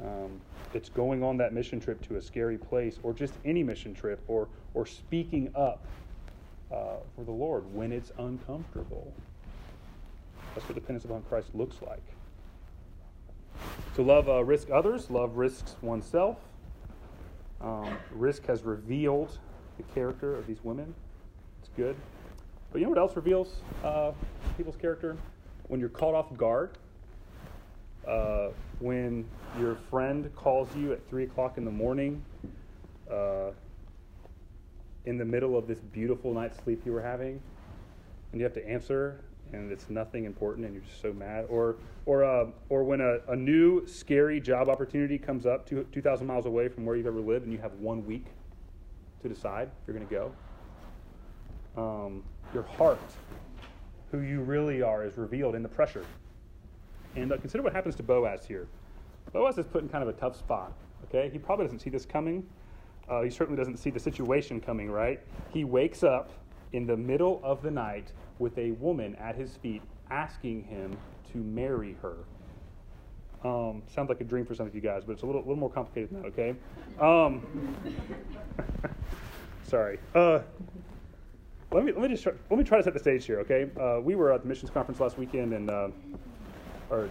Um, 0.00 0.40
it's 0.72 0.88
going 0.88 1.22
on 1.22 1.36
that 1.38 1.52
mission 1.52 1.78
trip 1.78 2.02
to 2.08 2.16
a 2.16 2.22
scary 2.22 2.58
place, 2.58 2.98
or 3.02 3.12
just 3.12 3.34
any 3.44 3.62
mission 3.62 3.94
trip, 3.94 4.20
or 4.26 4.48
or 4.74 4.84
speaking 4.86 5.50
up 5.54 5.86
uh, 6.72 6.96
for 7.14 7.24
the 7.24 7.30
Lord 7.30 7.72
when 7.72 7.92
it's 7.92 8.10
uncomfortable. 8.18 9.12
That's 10.54 10.68
what 10.68 10.74
dependence 10.74 11.04
upon 11.04 11.22
Christ 11.22 11.54
looks 11.54 11.76
like. 11.80 12.02
So 13.94 14.02
love 14.02 14.28
uh, 14.28 14.42
risk 14.42 14.70
others. 14.70 15.10
Love 15.10 15.36
risks 15.36 15.76
oneself. 15.80 16.38
Um, 17.60 17.96
risk 18.12 18.46
has 18.46 18.62
revealed 18.62 19.38
the 19.76 19.82
character 19.94 20.34
of 20.34 20.46
these 20.46 20.62
women. 20.62 20.94
It's 21.60 21.70
good. 21.76 21.96
But 22.72 22.80
you 22.80 22.84
know 22.84 22.90
what 22.90 22.98
else 22.98 23.16
reveals 23.16 23.60
uh, 23.82 24.12
people's 24.56 24.76
character? 24.76 25.16
When 25.68 25.80
you're 25.80 25.88
caught 25.88 26.14
off 26.14 26.36
guard 26.36 26.76
uh, 28.06 28.48
when 28.80 29.24
your 29.58 29.76
friend 29.90 30.30
calls 30.36 30.68
you 30.76 30.92
at 30.92 31.08
3 31.08 31.24
o'clock 31.24 31.56
in 31.56 31.64
the 31.64 31.70
morning 31.70 32.22
uh, 33.10 33.50
in 35.06 35.18
the 35.18 35.24
middle 35.24 35.56
of 35.56 35.66
this 35.66 35.78
beautiful 35.78 36.32
night's 36.32 36.62
sleep 36.64 36.82
you 36.84 36.92
were 36.92 37.02
having, 37.02 37.40
and 38.34 38.40
you 38.40 38.44
have 38.44 38.52
to 38.52 38.68
answer, 38.68 39.20
and 39.52 39.70
it's 39.70 39.88
nothing 39.88 40.24
important, 40.24 40.66
and 40.66 40.74
you're 40.74 40.82
just 40.82 41.00
so 41.00 41.12
mad. 41.12 41.46
Or, 41.48 41.76
or, 42.04 42.24
uh, 42.24 42.46
or 42.68 42.82
when 42.82 43.00
a, 43.00 43.18
a 43.28 43.36
new 43.36 43.86
scary 43.86 44.40
job 44.40 44.68
opportunity 44.68 45.18
comes 45.18 45.46
up 45.46 45.68
two, 45.68 45.86
2,000 45.92 46.26
miles 46.26 46.44
away 46.44 46.66
from 46.66 46.84
where 46.84 46.96
you've 46.96 47.06
ever 47.06 47.20
lived, 47.20 47.44
and 47.44 47.52
you 47.52 47.60
have 47.60 47.74
one 47.74 48.04
week 48.04 48.26
to 49.22 49.28
decide 49.28 49.68
if 49.68 49.86
you're 49.86 49.96
going 49.96 50.08
to 50.08 50.32
go. 51.76 51.80
Um, 51.80 52.24
your 52.52 52.64
heart, 52.64 52.98
who 54.10 54.18
you 54.18 54.40
really 54.40 54.82
are, 54.82 55.04
is 55.04 55.16
revealed 55.16 55.54
in 55.54 55.62
the 55.62 55.68
pressure. 55.68 56.04
And 57.14 57.30
uh, 57.30 57.36
consider 57.36 57.62
what 57.62 57.72
happens 57.72 57.94
to 57.94 58.02
Boaz 58.02 58.44
here. 58.44 58.66
Boaz 59.32 59.58
is 59.58 59.66
put 59.66 59.84
in 59.84 59.88
kind 59.88 60.02
of 60.02 60.08
a 60.08 60.18
tough 60.18 60.36
spot. 60.36 60.72
Okay, 61.04 61.30
he 61.30 61.38
probably 61.38 61.66
doesn't 61.66 61.78
see 61.78 61.90
this 61.90 62.04
coming. 62.04 62.44
Uh, 63.08 63.22
he 63.22 63.30
certainly 63.30 63.56
doesn't 63.56 63.76
see 63.76 63.90
the 63.90 64.00
situation 64.00 64.60
coming. 64.60 64.90
Right? 64.90 65.20
He 65.52 65.62
wakes 65.62 66.02
up 66.02 66.32
in 66.74 66.84
the 66.88 66.96
middle 66.96 67.40
of 67.44 67.62
the 67.62 67.70
night 67.70 68.10
with 68.38 68.56
a 68.58 68.72
woman 68.72 69.14
at 69.16 69.36
his 69.36 69.56
feet 69.56 69.82
asking 70.10 70.64
him 70.64 70.96
to 71.32 71.38
marry 71.38 71.96
her. 72.02 72.16
Um, 73.44 73.82
sounds 73.86 74.08
like 74.08 74.20
a 74.20 74.24
dream 74.24 74.46
for 74.46 74.54
some 74.54 74.66
of 74.66 74.74
you 74.74 74.80
guys, 74.80 75.04
but 75.04 75.12
it's 75.12 75.22
a 75.22 75.26
little, 75.26 75.42
little 75.42 75.56
more 75.56 75.70
complicated 75.70 76.10
than 76.10 76.22
that. 76.22 76.28
Okay. 76.28 76.54
Um, 76.98 77.46
sorry. 79.64 79.98
Uh, 80.14 80.40
let 81.70 81.84
me 81.84 81.92
let 81.92 82.02
me 82.02 82.08
just 82.08 82.22
try, 82.22 82.32
let 82.50 82.58
me 82.58 82.64
try 82.64 82.78
to 82.78 82.84
set 82.84 82.94
the 82.94 83.00
stage 83.00 83.26
here. 83.26 83.40
Okay. 83.40 83.68
Uh, 83.78 84.00
we 84.00 84.14
were 84.14 84.32
at 84.32 84.42
the 84.42 84.48
missions 84.48 84.70
conference 84.70 85.00
last 85.00 85.18
weekend, 85.18 85.52
and 85.52 85.68
uh, 85.68 85.88
or 86.88 87.10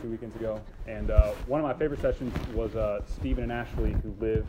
two 0.00 0.08
weekends 0.08 0.34
ago, 0.36 0.60
and 0.86 1.10
uh, 1.10 1.32
one 1.46 1.60
of 1.60 1.66
my 1.66 1.74
favorite 1.74 2.00
sessions 2.00 2.32
was 2.54 2.74
uh, 2.74 3.02
Stephen 3.06 3.44
and 3.44 3.52
Ashley, 3.52 3.94
who 4.02 4.14
live 4.18 4.46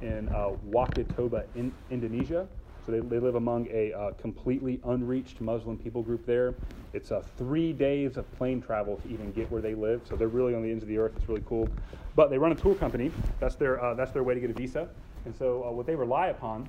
in 0.00 0.28
uh, 0.30 0.50
Wakatobi, 0.70 1.44
in 1.54 1.72
Indonesia. 1.90 2.48
So 2.86 2.92
they, 2.92 3.00
they 3.00 3.18
live 3.18 3.34
among 3.34 3.66
a 3.72 3.92
uh, 3.92 4.12
completely 4.12 4.80
unreached 4.84 5.40
Muslim 5.40 5.76
people 5.76 6.02
group 6.02 6.24
there. 6.24 6.54
It's 6.92 7.10
uh, 7.10 7.22
three 7.36 7.72
days 7.72 8.16
of 8.16 8.30
plane 8.38 8.62
travel 8.62 8.96
to 8.98 9.08
even 9.08 9.32
get 9.32 9.50
where 9.50 9.60
they 9.60 9.74
live. 9.74 10.02
So 10.08 10.14
they're 10.14 10.28
really 10.28 10.54
on 10.54 10.62
the 10.62 10.70
ends 10.70 10.84
of 10.84 10.88
the 10.88 10.96
earth. 10.98 11.12
It's 11.16 11.28
really 11.28 11.42
cool. 11.46 11.68
But 12.14 12.30
they 12.30 12.38
run 12.38 12.52
a 12.52 12.54
tour 12.54 12.76
company. 12.76 13.10
That's 13.40 13.56
their 13.56 13.82
uh, 13.82 13.94
that's 13.94 14.12
their 14.12 14.22
way 14.22 14.34
to 14.34 14.40
get 14.40 14.50
a 14.50 14.54
visa. 14.54 14.88
And 15.24 15.34
so 15.34 15.64
uh, 15.64 15.72
what 15.72 15.86
they 15.86 15.96
rely 15.96 16.28
upon 16.28 16.68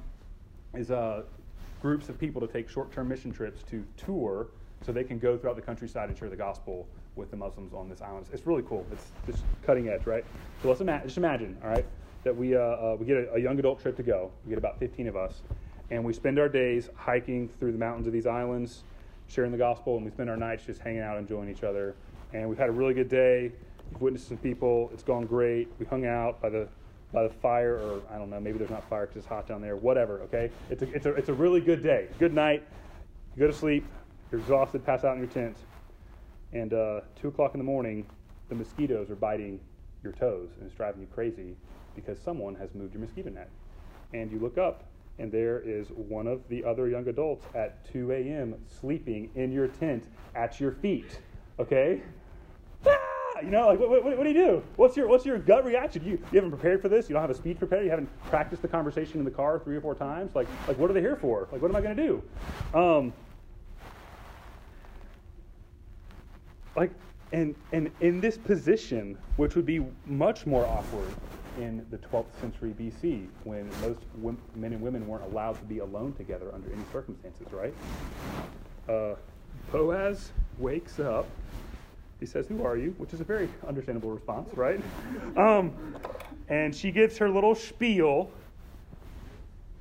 is 0.74 0.90
uh, 0.90 1.22
groups 1.82 2.10
of 2.10 2.20
people 2.20 2.42
to 2.42 2.48
take 2.48 2.68
short-term 2.68 3.08
mission 3.08 3.32
trips 3.32 3.62
to 3.70 3.86
tour, 3.96 4.48
so 4.86 4.92
they 4.92 5.04
can 5.04 5.20
go 5.20 5.38
throughout 5.38 5.56
the 5.56 5.62
countryside 5.62 6.10
and 6.10 6.18
share 6.18 6.30
the 6.30 6.36
gospel 6.36 6.88
with 7.16 7.30
the 7.32 7.38
Muslims 7.38 7.74
on 7.74 7.88
this 7.88 8.02
island. 8.02 8.26
It's 8.34 8.46
really 8.46 8.64
cool. 8.64 8.86
It's 8.92 9.12
just 9.28 9.44
cutting 9.64 9.88
edge, 9.90 10.06
right? 10.06 10.26
So 10.62 10.70
let's 10.70 10.82
ima- 10.82 11.02
just 11.04 11.18
imagine, 11.18 11.58
all 11.64 11.70
right, 11.70 11.86
that 12.24 12.36
we, 12.36 12.56
uh, 12.56 12.60
uh, 12.60 12.98
we 13.00 13.06
get 13.06 13.18
a, 13.18 13.36
a, 13.36 13.40
young 13.40 13.58
adult 13.58 13.82
trip 13.82 13.96
to 13.98 14.04
go. 14.04 14.32
We 14.46 14.50
get 14.50 14.58
about 14.58 14.80
15 14.80 15.08
of 15.08 15.16
us, 15.16 15.42
and 15.92 16.04
we 16.04 16.14
spend 16.14 16.40
our 16.40 16.50
days 16.50 16.90
hiking 16.96 17.50
through 17.60 17.72
the 17.72 17.78
mountains 17.78 18.08
of 18.08 18.14
these 18.14 18.28
islands, 18.28 18.84
sharing 19.28 19.52
the 19.52 19.58
gospel, 19.58 19.96
and 19.96 20.06
we 20.06 20.12
spend 20.12 20.30
our 20.30 20.38
nights 20.38 20.66
just 20.66 20.82
hanging 20.82 21.02
out, 21.02 21.18
enjoying 21.18 21.50
each 21.50 21.64
other. 21.64 21.96
And 22.34 22.48
we've 22.50 22.58
had 22.58 22.70
a 22.70 22.74
really 22.74 22.94
good 22.94 23.10
day. 23.10 23.52
We've 23.92 24.02
witnessed 24.02 24.28
some 24.28 24.38
people. 24.38 24.90
It's 24.94 25.04
gone 25.04 25.26
great. 25.26 25.70
We 25.80 25.86
hung 25.86 26.06
out 26.06 26.42
by 26.42 26.50
the 26.50 26.68
by 27.14 27.24
the 27.24 27.30
fire, 27.30 27.76
or 27.76 28.02
I 28.12 28.18
don't 28.18 28.30
know, 28.30 28.40
maybe 28.40 28.58
there's 28.58 28.70
not 28.70 28.88
fire 28.90 29.06
because 29.06 29.18
it's 29.20 29.26
hot 29.26 29.48
down 29.48 29.62
there. 29.62 29.78
Whatever. 29.78 30.20
Okay, 30.24 30.52
it's 30.70 30.82
a 30.82 30.94
it's 30.94 31.06
a 31.06 31.14
it's 31.14 31.30
a 31.30 31.34
really 31.34 31.62
good 31.62 31.82
day. 31.82 32.08
Good 32.20 32.34
night. 32.34 32.64
You 33.36 33.40
go 33.40 33.48
to 33.48 33.54
sleep. 33.54 33.86
You're 34.32 34.42
exhausted. 34.42 34.86
Pass 34.86 35.06
out 35.06 35.14
in 35.14 35.20
your 35.20 35.32
tent 35.32 35.56
and 36.54 36.74
uh, 36.74 37.02
2 37.22 37.28
o'clock 37.28 37.54
in 37.54 37.60
the 37.60 37.64
morning, 37.66 38.06
the 38.50 38.56
mosquitoes 38.56 39.10
are 39.10 39.16
biting 39.16 39.60
your 40.04 40.14
toes 40.14 40.50
and 40.58 40.68
it's 40.68 40.76
driving 40.76 41.02
you 41.02 41.08
crazy 41.14 41.56
because 41.96 42.20
someone 42.20 42.56
has 42.56 42.74
moved 42.74 42.94
your 42.94 43.02
mosquito 43.02 43.30
net. 43.30 43.50
And 44.14 44.32
you 44.32 44.40
look 44.40 44.58
up, 44.58 44.86
and 45.20 45.32
there 45.32 45.60
is 45.60 45.88
one 45.90 46.28
of 46.28 46.48
the 46.50 46.64
other 46.64 46.88
young 46.88 47.08
adults 47.08 47.46
at 47.56 47.92
2 47.92 48.12
a.m. 48.12 48.56
sleeping 48.68 49.30
in 49.36 49.52
your 49.52 49.68
tent 49.68 50.06
at 50.36 50.60
your 50.60 50.72
feet. 50.72 51.20
Okay? 51.60 52.02
Ah! 52.86 52.98
You 53.42 53.52
know, 53.52 53.68
like, 53.68 53.80
what, 53.80 53.90
what, 53.90 54.04
what, 54.04 54.24
do 54.24 54.30
you 54.30 54.34
do? 54.34 54.64
What's 54.76 54.98
your, 54.98 55.08
what's 55.08 55.26
your 55.26 55.38
gut 55.38 55.66
reaction? 55.66 56.04
You, 56.04 56.12
you 56.32 56.36
haven't 56.36 56.52
prepared 56.52 56.82
for 56.82 56.90
this? 56.90 57.08
You 57.08 57.14
don't 57.14 57.22
have 57.22 57.30
a 57.30 57.36
speech 57.36 57.60
prepared? 57.60 57.84
You 57.84 57.92
haven't 57.92 58.10
practiced 58.26 58.62
the 58.62 58.68
conversation 58.68 59.20
in 59.20 59.26
the 59.26 59.32
car 59.32 59.60
three 59.60 59.76
or 59.76 59.82
four 59.82 59.96
times? 59.96 60.36
Like, 60.36 60.48
like 60.68 60.78
what 60.78 60.90
are 60.90 60.94
they 60.94 61.02
here 61.02 61.16
for? 61.16 61.48
Like, 61.52 61.62
what 61.62 61.70
am 61.70 61.76
I 61.76 61.82
going 61.82 61.96
to 61.96 62.08
do? 62.08 62.24
Um, 62.74 63.14
like 66.78 66.92
and 67.34 67.56
and 67.74 67.92
in 68.00 68.22
this 68.22 68.38
position, 68.38 69.18
which 69.36 69.56
would 69.56 69.66
be 69.66 69.86
much 70.06 70.46
more 70.46 70.66
awkward 70.66 71.10
in 71.58 71.86
the 71.90 71.98
12th 71.98 72.40
century 72.40 72.74
BC, 72.80 73.28
when 73.44 73.70
most 73.82 74.00
men 74.56 74.74
and 74.74 74.82
women 74.82 75.08
weren't 75.08 75.24
allowed 75.24 75.58
to 75.58 75.66
be 75.66 75.80
alone 75.80 76.14
together 76.14 76.54
under 76.54 76.72
any 76.72 76.84
circumstances, 76.92 77.48
right? 77.52 77.74
Uh, 78.88 79.16
Boaz 79.72 80.32
wakes 80.58 81.00
up. 81.00 81.28
He 82.20 82.26
says, 82.26 82.48
"Who 82.48 82.64
are 82.64 82.78
you?" 82.78 82.96
Which 82.98 83.14
is 83.14 83.22
a 83.22 83.24
very 83.24 83.50
understandable 83.68 84.12
response, 84.12 84.50
right? 84.56 84.82
Um, 85.38 85.74
and 86.50 86.74
she 86.74 86.92
gives 86.92 87.18
her 87.18 87.30
little 87.30 87.54
spiel, 87.54 88.32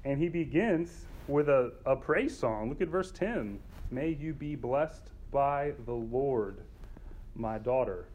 and 0.04 0.18
he 0.18 0.28
begins 0.28 1.06
with 1.28 1.48
a, 1.48 1.72
a 1.84 1.96
praise 1.96 2.36
song. 2.36 2.68
Look 2.68 2.80
at 2.80 2.88
verse 2.88 3.10
10. 3.12 3.58
May 3.90 4.10
you 4.10 4.34
be 4.34 4.54
blessed 4.56 5.10
by 5.30 5.72
the 5.86 5.94
Lord 5.94 6.58
my 7.34 7.58
daughter. 7.58 8.06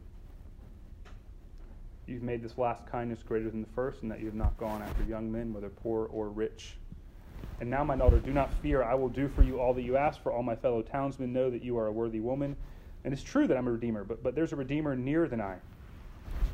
You've 2.12 2.22
made 2.22 2.42
this 2.42 2.58
last 2.58 2.86
kindness 2.86 3.22
greater 3.22 3.48
than 3.48 3.62
the 3.62 3.68
first, 3.74 4.02
and 4.02 4.10
that 4.10 4.20
you 4.20 4.26
have 4.26 4.34
not 4.34 4.58
gone 4.58 4.82
after 4.82 5.02
young 5.04 5.32
men, 5.32 5.54
whether 5.54 5.70
poor 5.70 6.06
or 6.12 6.28
rich. 6.28 6.76
And 7.60 7.70
now, 7.70 7.82
my 7.84 7.96
daughter, 7.96 8.18
do 8.18 8.34
not 8.34 8.52
fear. 8.60 8.82
I 8.82 8.94
will 8.94 9.08
do 9.08 9.28
for 9.28 9.42
you 9.42 9.58
all 9.58 9.72
that 9.72 9.82
you 9.82 9.96
ask, 9.96 10.22
for 10.22 10.30
all 10.30 10.42
my 10.42 10.54
fellow 10.54 10.82
townsmen 10.82 11.32
know 11.32 11.48
that 11.48 11.64
you 11.64 11.78
are 11.78 11.86
a 11.86 11.92
worthy 11.92 12.20
woman. 12.20 12.54
And 13.04 13.14
it's 13.14 13.22
true 13.22 13.46
that 13.46 13.56
I'm 13.56 13.66
a 13.66 13.72
redeemer, 13.72 14.04
but, 14.04 14.22
but 14.22 14.34
there's 14.34 14.52
a 14.52 14.56
redeemer 14.56 14.94
nearer 14.94 15.26
than 15.26 15.40
I. 15.40 15.56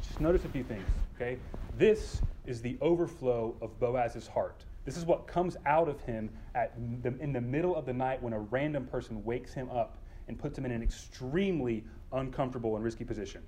Just 0.01 0.21
notice 0.21 0.45
a 0.45 0.49
few 0.49 0.63
things, 0.63 0.87
okay? 1.17 1.39
This 1.77 2.23
is 2.47 2.63
the 2.63 2.79
overflow 2.81 3.57
of 3.61 3.81
Boaz's 3.81 4.29
heart. 4.29 4.65
This 4.85 4.97
is 4.97 5.05
what 5.05 5.27
comes 5.27 5.57
out 5.67 5.89
of 5.89 6.01
him 6.03 6.31
at 6.55 6.73
the, 7.03 7.13
in 7.19 7.33
the 7.33 7.41
middle 7.41 7.75
of 7.75 7.85
the 7.85 7.93
night 7.93 8.23
when 8.23 8.33
a 8.33 8.39
random 8.39 8.87
person 8.87 9.25
wakes 9.25 9.53
him 9.53 9.69
up 9.71 9.99
and 10.29 10.39
puts 10.39 10.57
him 10.57 10.65
in 10.65 10.71
an 10.71 10.85
extremely 10.85 11.83
uncomfortable 12.13 12.77
and 12.77 12.85
risky 12.85 13.05
position. 13.05 13.43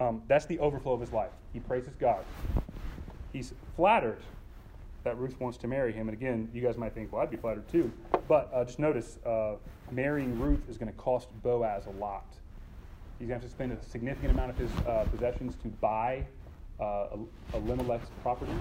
Um, 0.00 0.22
that's 0.26 0.46
the 0.46 0.58
overflow 0.58 0.92
of 0.92 1.00
his 1.00 1.12
life. 1.12 1.30
He 1.52 1.60
praises 1.60 1.94
God. 1.98 2.24
He's 3.32 3.52
flattered 3.76 4.20
that 5.04 5.18
Ruth 5.18 5.38
wants 5.38 5.58
to 5.58 5.68
marry 5.68 5.92
him. 5.92 6.08
And 6.08 6.16
again, 6.16 6.48
you 6.52 6.62
guys 6.62 6.76
might 6.76 6.94
think, 6.94 7.12
well, 7.12 7.22
I'd 7.22 7.30
be 7.30 7.36
flattered 7.36 7.68
too. 7.68 7.92
But 8.26 8.50
uh, 8.52 8.64
just 8.64 8.78
notice, 8.78 9.18
uh, 9.24 9.54
marrying 9.90 10.38
Ruth 10.40 10.68
is 10.68 10.78
going 10.78 10.90
to 10.90 10.98
cost 10.98 11.28
Boaz 11.42 11.86
a 11.86 11.90
lot. 11.90 12.26
He's 13.18 13.28
going 13.28 13.40
to 13.40 13.44
have 13.46 13.50
to 13.50 13.50
spend 13.50 13.72
a 13.72 13.82
significant 13.84 14.32
amount 14.32 14.50
of 14.50 14.58
his 14.58 14.70
uh, 14.86 15.06
possessions 15.10 15.56
to 15.62 15.68
buy 15.68 16.26
uh, 16.80 17.08
Elimelech's 17.52 18.08
property. 18.22 18.52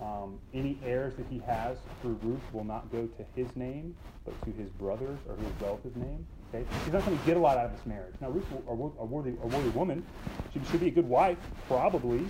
Um, 0.00 0.38
any 0.54 0.78
heirs 0.84 1.14
that 1.16 1.26
he 1.30 1.38
has 1.40 1.76
through 2.00 2.18
Ruth 2.22 2.40
will 2.52 2.64
not 2.64 2.90
go 2.90 3.06
to 3.06 3.24
his 3.36 3.54
name, 3.54 3.94
but 4.24 4.40
to 4.44 4.50
his 4.50 4.70
brothers 4.70 5.18
or 5.28 5.36
his 5.36 5.52
relative's 5.60 5.96
name. 5.96 6.26
Okay? 6.52 6.64
She's 6.84 6.92
not 6.92 7.04
going 7.04 7.18
to 7.18 7.26
get 7.26 7.36
a 7.36 7.40
lot 7.40 7.58
out 7.58 7.66
of 7.66 7.76
this 7.76 7.86
marriage. 7.86 8.14
Now, 8.20 8.30
Ruth, 8.30 8.44
a, 8.68 8.74
worthy, 8.74 9.30
a 9.42 9.46
worthy 9.46 9.68
woman, 9.70 10.04
she 10.52 10.60
should 10.70 10.80
be 10.80 10.88
a 10.88 10.90
good 10.90 11.08
wife, 11.08 11.38
probably. 11.68 12.26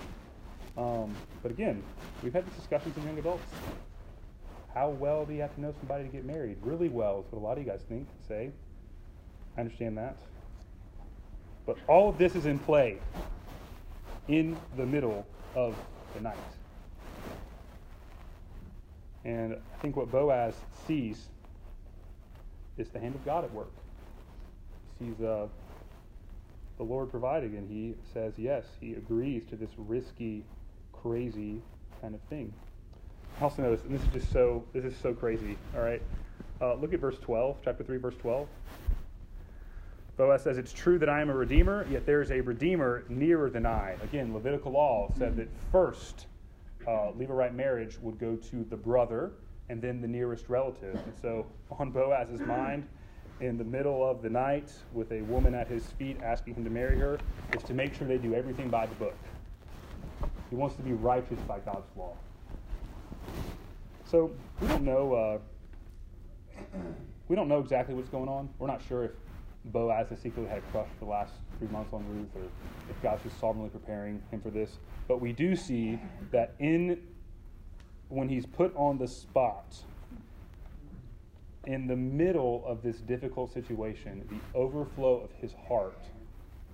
Um, 0.77 1.13
but 1.41 1.51
again, 1.51 1.83
we've 2.23 2.33
had 2.33 2.45
these 2.45 2.55
discussions 2.55 2.95
with 2.95 3.05
young 3.05 3.17
adults. 3.17 3.43
How 4.73 4.89
well 4.89 5.25
do 5.25 5.33
you 5.33 5.41
have 5.41 5.53
to 5.55 5.61
know 5.61 5.73
somebody 5.79 6.05
to 6.05 6.09
get 6.09 6.23
married? 6.23 6.57
Really 6.61 6.87
well 6.87 7.25
is 7.25 7.31
what 7.31 7.39
a 7.39 7.43
lot 7.43 7.57
of 7.57 7.63
you 7.63 7.69
guys 7.69 7.81
think, 7.89 8.07
say. 8.27 8.51
I 9.57 9.61
understand 9.61 9.97
that. 9.97 10.15
But 11.65 11.77
all 11.87 12.09
of 12.09 12.17
this 12.17 12.35
is 12.35 12.45
in 12.45 12.57
play 12.59 12.97
in 14.27 14.57
the 14.77 14.85
middle 14.85 15.25
of 15.55 15.75
the 16.15 16.21
night. 16.21 16.37
And 19.25 19.55
I 19.55 19.81
think 19.81 19.95
what 19.95 20.09
Boaz 20.11 20.55
sees 20.87 21.27
is 22.77 22.89
the 22.89 22.99
hand 22.99 23.15
of 23.15 23.25
God 23.25 23.43
at 23.43 23.53
work. 23.53 23.71
He 25.01 25.07
sees 25.07 25.21
uh, 25.21 25.47
the 26.77 26.83
Lord 26.83 27.09
providing, 27.09 27.57
and 27.57 27.69
he 27.69 27.95
says 28.13 28.33
yes. 28.37 28.65
He 28.79 28.93
agrees 28.93 29.43
to 29.49 29.55
this 29.55 29.71
risky, 29.77 30.43
crazy 30.93 31.61
kind 32.01 32.13
of 32.13 32.21
thing. 32.29 32.53
Also 33.41 33.63
notice, 33.63 33.83
and 33.85 33.95
this 33.95 34.01
is 34.01 34.13
just 34.13 34.31
so 34.31 34.63
this 34.73 34.85
is 34.85 34.95
so 35.01 35.13
crazy. 35.13 35.57
All 35.75 35.81
right, 35.81 36.01
uh, 36.61 36.75
look 36.75 36.93
at 36.93 36.99
verse 36.99 37.17
12, 37.19 37.57
chapter 37.63 37.83
3, 37.83 37.97
verse 37.97 38.15
12. 38.19 38.47
Boaz 40.17 40.43
says, 40.43 40.57
It's 40.57 40.73
true 40.73 40.99
that 40.99 41.09
I 41.09 41.21
am 41.21 41.29
a 41.29 41.35
redeemer, 41.35 41.87
yet 41.89 42.05
there 42.05 42.21
is 42.21 42.29
a 42.29 42.41
redeemer 42.41 43.03
nearer 43.09 43.49
than 43.49 43.65
I. 43.65 43.95
Again, 44.03 44.33
Levitical 44.33 44.71
law 44.71 45.11
said 45.17 45.35
that 45.37 45.47
first, 45.71 46.27
uh, 46.85 47.11
Levirate 47.17 47.55
marriage 47.55 47.97
would 48.01 48.19
go 48.19 48.35
to 48.35 48.63
the 48.69 48.75
brother 48.75 49.31
and 49.69 49.81
then 49.81 50.01
the 50.01 50.07
nearest 50.07 50.49
relative. 50.49 50.93
And 50.93 51.13
so, 51.21 51.47
on 51.79 51.89
Boaz's 51.89 52.41
mind, 52.41 52.87
in 53.41 53.57
the 53.57 53.63
middle 53.63 54.07
of 54.07 54.21
the 54.21 54.29
night, 54.29 54.71
with 54.93 55.11
a 55.11 55.21
woman 55.23 55.55
at 55.55 55.67
his 55.67 55.85
feet 55.87 56.17
asking 56.23 56.53
him 56.53 56.63
to 56.63 56.69
marry 56.69 56.97
her, 56.97 57.19
is 57.55 57.63
to 57.63 57.73
make 57.73 57.93
sure 57.93 58.07
they 58.07 58.17
do 58.17 58.35
everything 58.35 58.69
by 58.69 58.85
the 58.85 58.95
book. 58.95 59.15
He 60.49 60.55
wants 60.55 60.75
to 60.75 60.83
be 60.83 60.93
righteous 60.93 61.39
by 61.47 61.59
God's 61.59 61.87
law. 61.97 62.13
So, 64.05 64.31
we 64.59 64.67
don't 64.67 64.83
know. 64.83 65.13
Uh, 65.13 66.57
we 67.27 67.35
don't 67.35 67.47
know 67.47 67.59
exactly 67.59 67.95
what's 67.95 68.09
going 68.09 68.29
on. 68.29 68.49
We're 68.59 68.67
not 68.67 68.81
sure 68.87 69.05
if 69.05 69.11
Boaz 69.65 70.09
has 70.09 70.19
secretly 70.19 70.49
had 70.49 70.59
a 70.59 70.71
crush 70.71 70.87
for 70.99 71.05
the 71.05 71.11
last 71.11 71.33
three 71.57 71.67
months 71.69 71.93
on 71.93 72.05
Ruth, 72.09 72.29
or 72.35 72.43
if 72.89 73.01
God's 73.01 73.23
just 73.23 73.39
sovereignly 73.39 73.69
preparing 73.69 74.21
him 74.29 74.41
for 74.41 74.49
this. 74.49 74.77
But 75.07 75.19
we 75.19 75.33
do 75.33 75.55
see 75.55 75.99
that 76.31 76.53
in 76.59 77.01
when 78.09 78.27
he's 78.27 78.45
put 78.45 78.75
on 78.75 78.97
the 78.97 79.07
spot, 79.07 79.77
in 81.65 81.87
the 81.87 81.95
middle 81.95 82.63
of 82.65 82.81
this 82.81 82.97
difficult 82.97 83.53
situation, 83.53 84.27
the 84.29 84.57
overflow 84.57 85.21
of 85.21 85.31
his 85.39 85.53
heart 85.67 86.01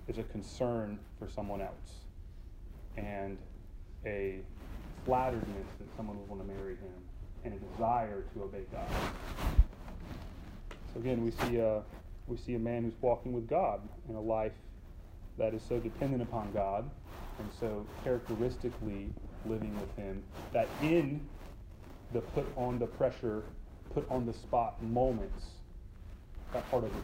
is 0.06 0.18
a 0.18 0.22
concern 0.24 0.98
for 1.18 1.28
someone 1.28 1.60
else 1.60 2.06
and 2.96 3.36
a 4.06 4.40
flatteredness 5.04 5.66
that 5.78 5.88
someone 5.96 6.18
would 6.18 6.28
want 6.28 6.40
to 6.40 6.54
marry 6.54 6.74
him 6.76 6.92
and 7.44 7.54
a 7.54 7.58
desire 7.72 8.24
to 8.34 8.42
obey 8.42 8.64
God. 8.72 8.88
So 10.92 11.00
again, 11.00 11.22
we 11.24 11.30
see 11.30 11.58
a 11.58 11.82
we 12.26 12.36
see 12.36 12.54
a 12.54 12.58
man 12.58 12.84
who's 12.84 13.00
walking 13.00 13.32
with 13.32 13.48
God 13.48 13.80
in 14.08 14.14
a 14.14 14.20
life 14.20 14.52
that 15.38 15.54
is 15.54 15.62
so 15.66 15.78
dependent 15.78 16.22
upon 16.22 16.52
God 16.52 16.90
and 17.38 17.48
so 17.58 17.86
characteristically 18.04 19.10
living 19.46 19.74
with 19.80 19.94
Him 19.96 20.22
that 20.52 20.68
in 20.82 21.26
the 22.12 22.20
put 22.20 22.46
on 22.56 22.78
the 22.78 22.86
pressure, 22.86 23.44
put 23.94 24.10
on 24.10 24.26
the 24.26 24.32
spot 24.32 24.82
moments, 24.82 25.46
that 26.52 26.68
part 26.70 26.84
of 26.84 26.92
his. 26.92 27.02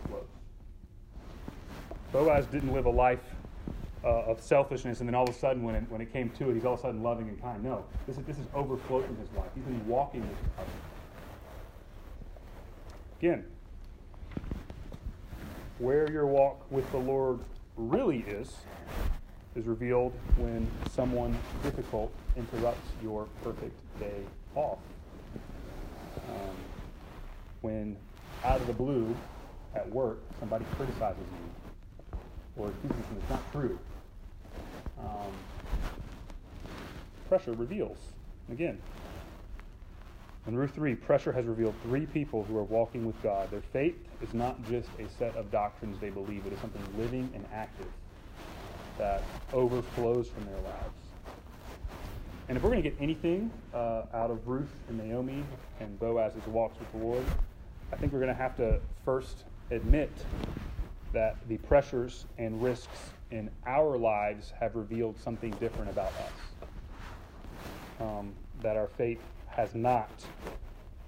Boaz 2.12 2.46
didn't 2.46 2.72
live 2.72 2.86
a 2.86 2.90
life 2.90 3.34
uh, 4.04 4.22
of 4.22 4.40
selfishness 4.40 5.00
and 5.00 5.08
then 5.08 5.14
all 5.14 5.24
of 5.24 5.34
a 5.34 5.38
sudden 5.38 5.62
when 5.62 5.74
it, 5.74 5.84
when 5.88 6.00
it 6.00 6.12
came 6.12 6.30
to 6.30 6.50
it, 6.50 6.54
he's 6.54 6.64
all 6.64 6.74
of 6.74 6.78
a 6.78 6.82
sudden 6.82 7.02
loving 7.02 7.28
and 7.28 7.40
kind. 7.42 7.62
No, 7.64 7.84
this 8.06 8.16
is, 8.16 8.24
this 8.24 8.38
is 8.38 8.46
overflowed 8.54 9.04
from 9.06 9.16
his 9.16 9.30
life. 9.32 9.48
He's 9.54 9.64
been 9.64 9.86
walking 9.88 10.20
with 10.20 10.56
God. 10.56 10.66
Again, 13.18 13.44
where 15.78 16.10
your 16.10 16.26
walk 16.26 16.70
with 16.70 16.88
the 16.92 16.98
Lord 16.98 17.40
really 17.76 18.18
is, 18.28 18.54
is 19.56 19.66
revealed 19.66 20.12
when 20.36 20.68
someone 20.90 21.36
difficult 21.62 22.12
interrupts 22.36 22.88
your 23.02 23.26
perfect 23.42 23.78
day 23.98 24.20
off. 24.54 24.78
Um, 26.28 26.56
when 27.64 27.96
out 28.44 28.60
of 28.60 28.66
the 28.66 28.72
blue 28.74 29.16
at 29.74 29.90
work 29.90 30.18
somebody 30.38 30.66
criticizes 30.76 31.24
you 31.32 32.18
or 32.56 32.68
accuses 32.68 33.04
you 33.10 33.18
it's 33.18 33.30
not 33.30 33.52
true. 33.52 33.78
Um, 35.00 35.32
pressure 37.28 37.52
reveals. 37.52 37.96
Again, 38.52 38.78
in 40.46 40.56
Ruth 40.56 40.74
3, 40.74 40.94
pressure 40.94 41.32
has 41.32 41.46
revealed 41.46 41.74
three 41.82 42.04
people 42.04 42.44
who 42.44 42.58
are 42.58 42.64
walking 42.64 43.06
with 43.06 43.20
God. 43.22 43.50
Their 43.50 43.62
faith 43.72 43.96
is 44.20 44.34
not 44.34 44.62
just 44.68 44.90
a 44.98 45.08
set 45.18 45.34
of 45.34 45.50
doctrines 45.50 45.98
they 46.00 46.10
believe, 46.10 46.46
it 46.46 46.52
is 46.52 46.58
something 46.60 46.82
living 46.98 47.30
and 47.34 47.46
active 47.50 47.88
that 48.98 49.22
overflows 49.54 50.28
from 50.28 50.44
their 50.44 50.60
lives. 50.60 51.04
And 52.48 52.58
if 52.58 52.62
we're 52.62 52.70
going 52.70 52.82
to 52.82 52.90
get 52.90 53.00
anything 53.00 53.50
uh, 53.72 54.02
out 54.12 54.30
of 54.30 54.46
Ruth 54.46 54.68
and 54.88 54.98
Naomi 54.98 55.42
and 55.80 55.98
Boaz's 55.98 56.46
walks 56.46 56.78
with 56.78 56.92
the 56.92 56.98
Lord, 56.98 57.24
I 57.94 57.96
think 57.96 58.12
we're 58.12 58.18
going 58.18 58.34
to 58.34 58.42
have 58.42 58.56
to 58.56 58.80
first 59.04 59.44
admit 59.70 60.10
that 61.12 61.36
the 61.48 61.58
pressures 61.58 62.24
and 62.38 62.60
risks 62.60 63.12
in 63.30 63.48
our 63.68 63.96
lives 63.96 64.52
have 64.58 64.74
revealed 64.74 65.16
something 65.16 65.52
different 65.60 65.88
about 65.92 66.08
us. 66.08 66.68
Um, 68.00 68.32
that 68.62 68.76
our 68.76 68.88
faith 68.88 69.20
has 69.46 69.76
not 69.76 70.10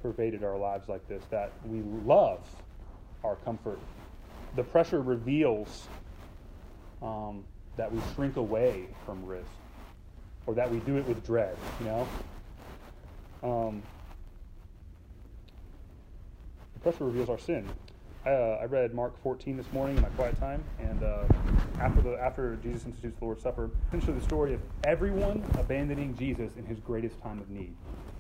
pervaded 0.01 0.45
our 0.45 0.57
lives 0.57 0.89
like 0.89 1.09
this, 1.09 1.25
that 1.31 1.51
we 1.65 1.81
love 2.05 2.49
our 3.25 3.35
comfort. 3.35 3.81
The 4.55 4.63
pressure 4.63 5.01
reveals 5.01 5.89
um, 7.03 7.45
that 7.77 7.93
we 7.93 8.01
shrink 8.15 8.37
away 8.37 8.87
from 9.05 9.27
risk, 9.27 9.51
or 10.47 10.55
that 10.55 10.71
we 10.71 10.79
do 10.79 10.99
it 10.99 11.09
with 11.09 11.27
dread, 11.27 11.57
you 11.81 11.87
know? 11.87 12.09
Um, 13.43 13.83
pressure 16.87 17.05
reveals 17.05 17.29
our 17.29 17.37
sin. 17.37 17.69
Uh, 18.25 18.59
I 18.61 18.65
read 18.67 18.95
Mark 18.95 19.21
14 19.21 19.57
this 19.57 19.67
morning 19.73 19.97
in 19.97 20.03
my 20.05 20.09
quiet 20.11 20.39
time, 20.39 20.63
and 20.79 21.03
uh, 21.03 21.25
after 21.81 22.01
the 22.01 22.17
after 22.23 22.55
Jesus 22.63 22.87
institutes 22.87 23.19
the 23.19 23.25
Lord's 23.25 23.43
Supper, 23.43 23.71
essentially 23.89 24.17
the 24.17 24.25
story 24.25 24.55
of 24.55 24.61
everyone 24.85 25.43
abandoning 25.59 26.17
Jesus 26.17 26.53
in 26.57 26.65
his 26.65 26.79
greatest 26.79 27.21
time 27.21 27.41
of 27.41 27.51
need. 27.51 27.75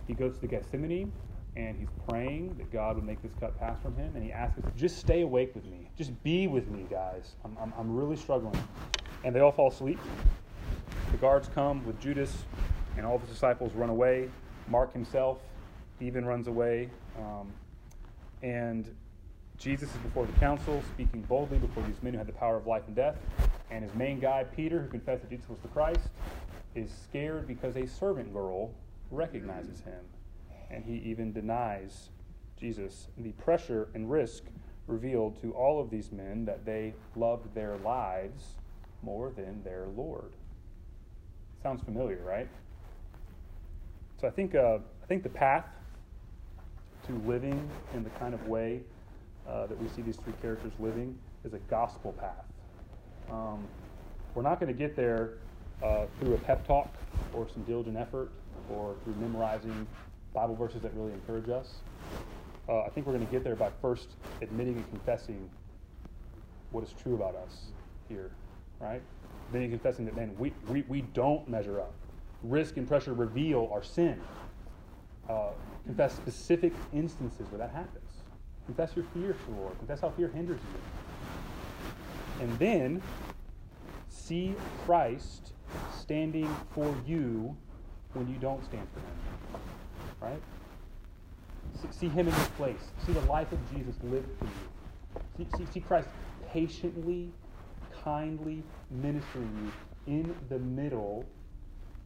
He 0.08 0.14
goes 0.14 0.36
to 0.38 0.48
Gethsemane 0.48 1.12
and 1.54 1.78
he's 1.78 1.90
praying 2.08 2.56
that 2.58 2.72
God 2.72 2.96
would 2.96 3.04
make 3.04 3.22
this 3.22 3.30
cup 3.38 3.56
pass 3.56 3.78
from 3.80 3.94
him. 3.94 4.16
And 4.16 4.24
he 4.24 4.32
asks 4.32 4.60
just 4.76 4.98
stay 4.98 5.20
awake 5.20 5.54
with 5.54 5.64
me. 5.66 5.88
Just 5.96 6.20
be 6.24 6.48
with 6.48 6.68
me, 6.68 6.86
guys. 6.90 7.36
I'm, 7.44 7.56
I'm, 7.60 7.72
I'm 7.78 7.96
really 7.96 8.16
struggling. 8.16 8.60
And 9.22 9.32
they 9.32 9.38
all 9.38 9.52
fall 9.52 9.68
asleep. 9.68 10.00
The 11.12 11.18
guards 11.18 11.48
come 11.54 11.86
with 11.86 12.00
Judas, 12.00 12.36
and 12.96 13.06
all 13.06 13.14
of 13.14 13.20
his 13.20 13.30
disciples 13.30 13.72
run 13.74 13.90
away. 13.90 14.28
Mark 14.66 14.92
himself 14.92 15.38
even 16.00 16.24
runs 16.24 16.48
away. 16.48 16.90
Um, 17.16 17.52
and 18.42 18.94
Jesus 19.58 19.88
is 19.88 19.96
before 19.96 20.26
the 20.26 20.32
council, 20.34 20.82
speaking 20.94 21.22
boldly 21.22 21.58
before 21.58 21.82
these 21.84 22.02
men 22.02 22.12
who 22.12 22.18
had 22.18 22.28
the 22.28 22.32
power 22.32 22.56
of 22.56 22.66
life 22.66 22.82
and 22.86 22.94
death. 22.94 23.16
And 23.70 23.82
his 23.82 23.94
main 23.94 24.20
guy, 24.20 24.44
Peter, 24.44 24.80
who 24.82 24.88
confessed 24.88 25.22
that 25.22 25.30
Jesus 25.30 25.48
was 25.48 25.58
the 25.60 25.68
Christ, 25.68 26.08
is 26.74 26.90
scared 26.90 27.46
because 27.46 27.76
a 27.76 27.86
servant 27.86 28.32
girl 28.32 28.70
recognizes 29.10 29.80
him, 29.80 30.04
and 30.70 30.84
he 30.84 30.96
even 31.08 31.32
denies 31.32 32.10
Jesus. 32.58 33.08
The 33.16 33.32
pressure 33.32 33.88
and 33.94 34.10
risk 34.10 34.44
revealed 34.86 35.40
to 35.40 35.52
all 35.52 35.80
of 35.80 35.90
these 35.90 36.12
men 36.12 36.44
that 36.44 36.64
they 36.64 36.94
loved 37.16 37.54
their 37.54 37.76
lives 37.78 38.54
more 39.02 39.30
than 39.30 39.62
their 39.62 39.86
Lord. 39.96 40.32
Sounds 41.62 41.82
familiar, 41.82 42.20
right? 42.24 42.48
So 44.20 44.28
I 44.28 44.30
think, 44.30 44.54
uh, 44.54 44.78
I 45.02 45.06
think 45.06 45.22
the 45.22 45.28
path 45.28 45.66
to 47.06 47.12
living 47.26 47.68
in 47.94 48.02
the 48.04 48.10
kind 48.10 48.34
of 48.34 48.46
way 48.48 48.80
uh, 49.48 49.66
that 49.66 49.80
we 49.80 49.88
see 49.88 50.02
these 50.02 50.16
three 50.16 50.34
characters 50.42 50.72
living 50.78 51.16
is 51.44 51.54
a 51.54 51.58
gospel 51.70 52.12
path. 52.12 52.44
Um, 53.30 53.64
we're 54.34 54.42
not 54.42 54.60
going 54.60 54.72
to 54.72 54.78
get 54.78 54.96
there 54.96 55.34
uh, 55.82 56.06
through 56.18 56.34
a 56.34 56.38
pep 56.38 56.66
talk 56.66 56.92
or 57.32 57.48
some 57.52 57.62
diligent 57.62 57.96
effort 57.96 58.30
or 58.70 58.96
through 59.04 59.14
memorizing 59.14 59.86
Bible 60.34 60.54
verses 60.54 60.82
that 60.82 60.92
really 60.94 61.12
encourage 61.12 61.48
us. 61.48 61.76
Uh, 62.68 62.82
I 62.82 62.88
think 62.90 63.06
we're 63.06 63.14
going 63.14 63.26
to 63.26 63.32
get 63.32 63.44
there 63.44 63.54
by 63.54 63.70
first 63.80 64.08
admitting 64.42 64.76
and 64.76 64.90
confessing 64.90 65.48
what 66.72 66.82
is 66.82 66.92
true 67.02 67.14
about 67.14 67.36
us 67.36 67.66
here, 68.08 68.32
right? 68.80 69.00
Then 69.52 69.70
confessing 69.70 70.04
that, 70.06 70.16
man, 70.16 70.34
we, 70.38 70.52
we, 70.68 70.82
we 70.88 71.02
don't 71.02 71.48
measure 71.48 71.80
up. 71.80 71.92
Risk 72.42 72.76
and 72.76 72.86
pressure 72.86 73.14
reveal 73.14 73.70
our 73.72 73.82
sin. 73.82 74.20
Uh, 75.28 75.50
confess 75.86 76.14
specific 76.14 76.72
instances 76.92 77.46
where 77.50 77.58
that 77.58 77.70
happens. 77.70 78.10
Confess 78.66 78.96
your 78.96 79.06
fears 79.14 79.36
to 79.46 79.52
the 79.52 79.60
Lord. 79.60 79.78
Confess 79.78 80.00
how 80.00 80.10
fear 80.10 80.28
hinders 80.28 80.60
you. 80.60 82.44
And 82.44 82.58
then 82.58 83.02
see 84.08 84.54
Christ 84.84 85.52
standing 85.96 86.54
for 86.74 86.94
you 87.06 87.56
when 88.12 88.28
you 88.28 88.36
don't 88.36 88.64
stand 88.64 88.86
for 88.92 89.00
him. 89.00 89.62
Right? 90.20 90.42
See 91.90 92.08
him 92.08 92.26
in 92.26 92.34
his 92.34 92.48
place. 92.48 92.90
See 93.06 93.12
the 93.12 93.20
life 93.20 93.52
of 93.52 93.58
Jesus 93.72 93.94
lived 94.02 94.28
for 94.38 94.44
you. 94.46 95.46
See, 95.46 95.58
see, 95.58 95.66
see 95.72 95.80
Christ 95.80 96.08
patiently, 96.50 97.30
kindly 98.02 98.62
ministering 98.90 99.72
you 100.06 100.12
in 100.12 100.34
the 100.48 100.58
middle 100.58 101.24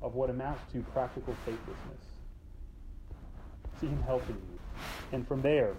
of 0.02 0.14
what 0.14 0.30
amounts 0.30 0.60
to 0.72 0.80
practical 0.92 1.34
faithlessness. 1.44 2.09
See 3.80 3.86
him 3.86 4.02
helping 4.02 4.36
you. 4.36 4.58
And 5.12 5.26
from 5.26 5.40
there, 5.40 5.74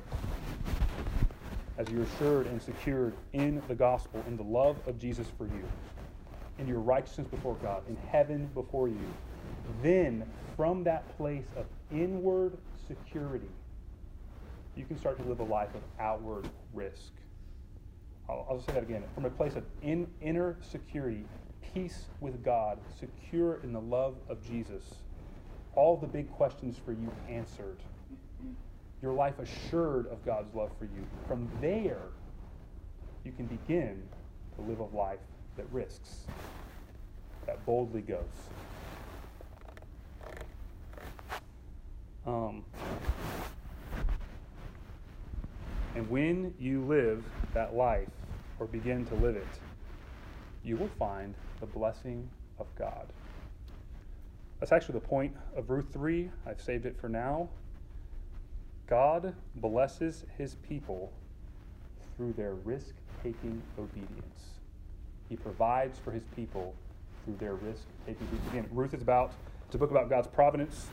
as 1.77 1.87
you're 1.89 2.03
assured 2.03 2.47
and 2.47 2.61
secured 2.61 3.13
in 3.33 3.61
the 3.67 3.75
gospel, 3.75 4.23
in 4.27 4.37
the 4.37 4.43
love 4.43 4.77
of 4.87 4.97
Jesus 4.97 5.27
for 5.37 5.45
you, 5.45 5.63
in 6.57 6.67
your 6.67 6.79
righteousness 6.79 7.27
before 7.27 7.55
God, 7.55 7.83
in 7.87 7.95
heaven 8.11 8.49
before 8.53 8.87
you, 8.87 9.13
then 9.81 10.25
from 10.55 10.83
that 10.83 11.15
place 11.17 11.45
of 11.55 11.65
inward 11.91 12.57
security, 12.87 13.49
you 14.75 14.85
can 14.85 14.97
start 14.97 15.17
to 15.17 15.23
live 15.23 15.39
a 15.39 15.43
life 15.43 15.73
of 15.75 15.81
outward 15.99 16.49
risk. 16.73 17.13
I'll, 18.29 18.45
I'll 18.49 18.61
say 18.61 18.73
that 18.73 18.83
again. 18.83 19.03
From 19.15 19.25
a 19.25 19.29
place 19.29 19.55
of 19.55 19.63
in, 19.81 20.07
inner 20.21 20.57
security, 20.61 21.25
peace 21.73 22.05
with 22.19 22.43
God, 22.43 22.79
secure 22.99 23.59
in 23.63 23.73
the 23.73 23.81
love 23.81 24.15
of 24.29 24.45
Jesus, 24.45 24.83
all 25.75 25.97
the 25.97 26.07
big 26.07 26.31
questions 26.31 26.77
for 26.83 26.91
you 26.91 27.11
answered 27.29 27.77
your 29.01 29.13
life 29.13 29.39
assured 29.39 30.07
of 30.07 30.23
God's 30.25 30.53
love 30.53 30.71
for 30.77 30.85
you. 30.85 31.05
From 31.27 31.49
there, 31.59 32.03
you 33.23 33.31
can 33.31 33.45
begin 33.45 34.01
to 34.55 34.61
live 34.61 34.79
a 34.79 34.95
life 34.95 35.19
that 35.57 35.65
risks, 35.71 36.25
that 37.45 37.65
boldly 37.65 38.01
goes. 38.01 38.19
Um, 42.25 42.63
and 45.95 46.09
when 46.09 46.53
you 46.59 46.81
live 46.85 47.23
that 47.53 47.73
life, 47.73 48.07
or 48.61 48.67
begin 48.67 49.05
to 49.07 49.15
live 49.15 49.35
it, 49.35 49.47
you 50.63 50.77
will 50.77 50.91
find 50.99 51.33
the 51.59 51.65
blessing 51.65 52.29
of 52.59 52.67
God. 52.77 53.07
That's 54.59 54.71
actually 54.71 54.93
the 54.93 55.07
point 55.07 55.35
of 55.57 55.71
Ruth 55.71 55.87
3. 55.91 56.29
I've 56.45 56.61
saved 56.61 56.85
it 56.85 56.95
for 57.01 57.09
now. 57.09 57.49
God 58.91 59.33
blesses 59.55 60.25
his 60.37 60.55
people 60.55 61.13
through 62.17 62.33
their 62.33 62.55
risk 62.55 62.93
taking 63.23 63.61
obedience. 63.79 64.59
He 65.29 65.37
provides 65.37 65.97
for 65.97 66.11
his 66.11 66.23
people 66.35 66.75
through 67.23 67.37
their 67.37 67.53
risk 67.53 67.83
taking 68.05 68.27
obedience. 68.27 68.49
Again, 68.51 68.67
Ruth 68.69 68.93
is 68.93 69.01
about, 69.01 69.31
it's 69.65 69.75
a 69.75 69.77
book 69.77 69.91
about 69.91 70.09
God's 70.09 70.27
providence. 70.27 70.87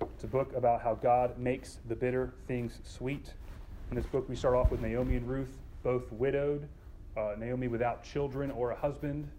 It's 0.00 0.24
a 0.24 0.26
book 0.26 0.54
about 0.56 0.80
how 0.80 0.94
God 0.94 1.38
makes 1.38 1.80
the 1.86 1.94
bitter 1.94 2.32
things 2.48 2.78
sweet. 2.82 3.34
In 3.90 3.96
this 3.96 4.06
book, 4.06 4.26
we 4.26 4.36
start 4.36 4.54
off 4.54 4.70
with 4.70 4.80
Naomi 4.80 5.16
and 5.16 5.28
Ruth, 5.28 5.58
both 5.82 6.10
widowed, 6.12 6.66
uh, 7.14 7.34
Naomi 7.38 7.68
without 7.68 8.02
children 8.02 8.52
or 8.52 8.70
a 8.70 8.76
husband. 8.76 9.30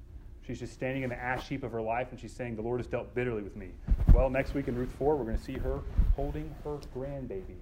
She's 0.45 0.59
just 0.59 0.73
standing 0.73 1.01
in 1.01 1.09
the 1.09 1.19
ash 1.19 1.49
heap 1.49 1.63
of 1.63 1.71
her 1.71 1.81
life 1.81 2.09
and 2.11 2.19
she's 2.19 2.33
saying, 2.33 2.55
The 2.55 2.61
Lord 2.61 2.79
has 2.81 2.85
dealt 2.85 3.15
bitterly 3.15 3.41
with 3.41 3.55
me. 3.55 3.71
Well, 4.13 4.29
next 4.29 4.53
week 4.53 4.67
in 4.67 4.75
Ruth 4.75 4.91
4, 4.99 5.15
we're 5.15 5.23
going 5.23 5.37
to 5.37 5.43
see 5.43 5.53
her 5.57 5.79
holding 6.15 6.53
her 6.63 6.77
grandbaby 6.95 7.57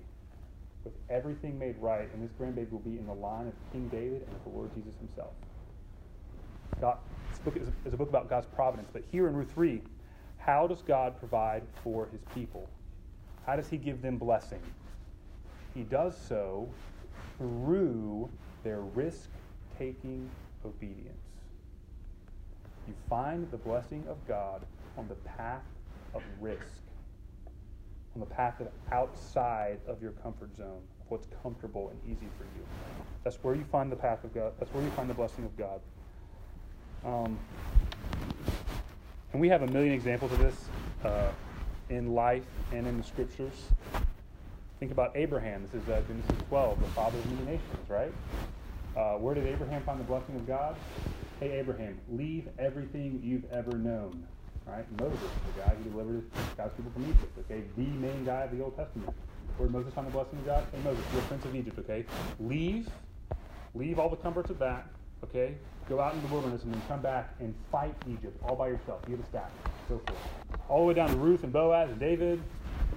with 0.83 0.93
everything 1.09 1.57
made 1.57 1.75
right, 1.79 2.09
and 2.13 2.23
this 2.23 2.31
grandbaby 2.39 2.71
will 2.71 2.79
be 2.79 2.97
in 2.97 3.05
the 3.05 3.13
line 3.13 3.47
of 3.47 3.53
King 3.71 3.87
David 3.89 4.23
and 4.27 4.35
of 4.35 4.43
the 4.43 4.49
Lord 4.49 4.73
Jesus 4.75 4.93
himself. 4.99 5.31
God, 6.81 6.97
this 7.29 7.39
book 7.39 7.55
is 7.55 7.67
a, 7.67 7.87
is 7.87 7.93
a 7.93 7.97
book 7.97 8.09
about 8.09 8.29
God's 8.29 8.47
providence, 8.47 8.89
but 8.91 9.03
here 9.11 9.27
in 9.27 9.35
Ruth 9.35 9.51
3, 9.53 9.81
how 10.37 10.67
does 10.67 10.81
God 10.81 11.17
provide 11.17 11.63
for 11.83 12.07
his 12.11 12.21
people? 12.33 12.69
How 13.45 13.55
does 13.55 13.69
he 13.69 13.77
give 13.77 14.01
them 14.01 14.17
blessing? 14.17 14.61
He 15.73 15.83
does 15.83 16.17
so 16.17 16.69
through 17.37 18.29
their 18.63 18.81
risk 18.81 19.29
taking 19.77 20.29
obedience. 20.65 21.17
You 22.87 22.93
find 23.09 23.49
the 23.51 23.57
blessing 23.57 24.03
of 24.09 24.17
God 24.27 24.65
on 24.97 25.07
the 25.07 25.15
path 25.15 25.63
of 26.13 26.21
risk 26.39 26.82
on 28.15 28.19
the 28.19 28.25
path 28.25 28.59
of 28.59 28.67
outside 28.91 29.79
of 29.87 30.01
your 30.01 30.11
comfort 30.11 30.55
zone, 30.55 30.81
of 31.01 31.09
what's 31.09 31.27
comfortable 31.41 31.89
and 31.89 31.99
easy 32.05 32.27
for 32.37 32.43
you. 32.43 32.65
That's 33.23 33.37
where 33.37 33.55
you 33.55 33.63
find 33.71 33.91
the 33.91 33.95
path 33.95 34.23
of 34.23 34.33
God. 34.33 34.53
That's 34.59 34.73
where 34.73 34.83
you 34.83 34.89
find 34.91 35.09
the 35.09 35.13
blessing 35.13 35.45
of 35.45 35.57
God. 35.57 35.81
Um, 37.05 37.37
and 39.31 39.41
we 39.41 39.49
have 39.49 39.63
a 39.63 39.67
million 39.67 39.93
examples 39.93 40.31
of 40.31 40.39
this 40.39 40.65
uh, 41.03 41.31
in 41.89 42.13
life 42.13 42.45
and 42.71 42.85
in 42.85 42.97
the 42.97 43.03
scriptures. 43.03 43.69
Think 44.79 44.91
about 44.91 45.11
Abraham. 45.15 45.63
This 45.63 45.81
is 45.81 45.89
uh, 45.89 46.01
Genesis 46.07 46.47
12, 46.49 46.79
the 46.79 46.87
father 46.89 47.17
of 47.17 47.31
many 47.31 47.51
nations, 47.51 47.89
right? 47.89 48.13
Uh, 48.95 49.13
where 49.13 49.33
did 49.33 49.47
Abraham 49.47 49.81
find 49.83 49.99
the 49.99 50.03
blessing 50.03 50.35
of 50.35 50.45
God? 50.45 50.75
Hey, 51.39 51.51
Abraham, 51.53 51.99
leave 52.09 52.47
everything 52.59 53.19
you've 53.23 53.45
ever 53.51 53.71
known 53.71 54.27
right? 54.65 54.85
Moses, 54.99 55.19
the 55.55 55.61
guy 55.61 55.75
who 55.75 55.89
delivered 55.89 56.23
God's 56.57 56.73
people 56.75 56.91
from 56.91 57.03
Egypt, 57.03 57.37
okay? 57.39 57.63
The 57.77 57.83
main 57.83 58.25
guy 58.25 58.43
of 58.43 58.51
the 58.55 58.63
Old 58.63 58.75
Testament. 58.75 59.09
Where 59.57 59.69
Moses 59.69 59.93
find 59.93 60.07
the 60.07 60.11
blessing 60.11 60.39
of 60.39 60.45
God? 60.45 60.65
Hey, 60.71 60.79
Moses, 60.83 61.03
you're 61.11 61.21
a 61.21 61.25
prince 61.25 61.45
of 61.45 61.55
Egypt, 61.55 61.79
okay? 61.79 62.05
Leave, 62.39 62.89
leave 63.75 63.99
all 63.99 64.09
the 64.09 64.15
comforts 64.15 64.49
of 64.49 64.59
that, 64.59 64.87
okay? 65.23 65.55
Go 65.89 65.99
out 65.99 66.13
in 66.13 66.21
the 66.21 66.27
wilderness 66.29 66.63
and 66.63 66.73
then 66.73 66.81
come 66.87 67.01
back 67.01 67.35
and 67.39 67.53
fight 67.71 67.93
Egypt 68.09 68.37
all 68.47 68.55
by 68.55 68.69
yourself. 68.69 69.01
You 69.07 69.15
have 69.17 69.25
a 69.25 69.27
staff. 69.27 69.51
Go 69.89 70.01
for 70.05 70.13
it. 70.13 70.59
All 70.69 70.81
the 70.81 70.85
way 70.87 70.93
down 70.93 71.09
to 71.09 71.17
Ruth 71.17 71.43
and 71.43 71.51
Boaz 71.51 71.89
and 71.89 71.99
David, 71.99 72.41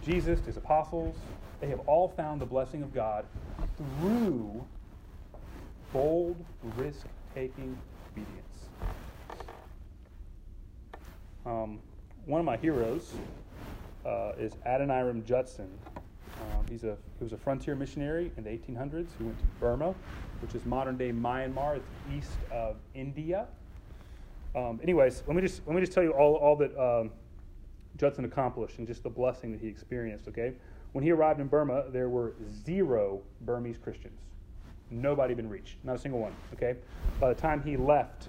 Jesus, 0.04 0.40
his 0.46 0.56
apostles. 0.56 1.16
They 1.60 1.68
have 1.68 1.80
all 1.86 2.08
found 2.08 2.40
the 2.40 2.46
blessing 2.46 2.82
of 2.82 2.94
God 2.94 3.24
through 3.76 4.64
bold, 5.92 6.36
risk 6.76 7.06
taking 7.34 7.76
obedience. 8.12 8.55
Um, 11.46 11.78
one 12.24 12.40
of 12.40 12.44
my 12.44 12.56
heroes 12.56 13.14
uh, 14.04 14.32
is 14.36 14.52
Adoniram 14.66 15.24
Judson. 15.24 15.70
Um, 15.96 16.66
he's 16.68 16.82
a, 16.82 16.96
he 17.18 17.24
was 17.24 17.32
a 17.32 17.36
frontier 17.36 17.76
missionary 17.76 18.32
in 18.36 18.42
the 18.42 18.50
1800s 18.50 19.06
who 19.16 19.26
went 19.26 19.38
to 19.38 19.44
Burma, 19.60 19.94
which 20.42 20.56
is 20.56 20.66
modern 20.66 20.96
day 20.96 21.12
Myanmar. 21.12 21.76
It's 21.76 21.88
east 22.12 22.36
of 22.50 22.76
India. 22.94 23.46
Um, 24.56 24.80
anyways, 24.82 25.22
let 25.28 25.36
me 25.36 25.42
just 25.42 25.62
let 25.66 25.76
me 25.76 25.80
just 25.80 25.92
tell 25.92 26.02
you 26.02 26.10
all, 26.10 26.34
all 26.34 26.56
that 26.56 26.76
um, 26.76 27.10
Judson 27.96 28.24
accomplished 28.24 28.78
and 28.78 28.86
just 28.86 29.04
the 29.04 29.10
blessing 29.10 29.52
that 29.52 29.60
he 29.60 29.68
experienced. 29.68 30.26
Okay, 30.26 30.52
when 30.92 31.04
he 31.04 31.12
arrived 31.12 31.40
in 31.40 31.46
Burma, 31.46 31.84
there 31.92 32.08
were 32.08 32.34
zero 32.64 33.20
Burmese 33.42 33.78
Christians. 33.78 34.18
Nobody 34.90 35.34
been 35.34 35.48
reached, 35.48 35.76
not 35.84 35.96
a 35.96 35.98
single 35.98 36.20
one. 36.20 36.32
Okay, 36.54 36.74
by 37.20 37.28
the 37.28 37.40
time 37.40 37.62
he 37.62 37.76
left 37.76 38.28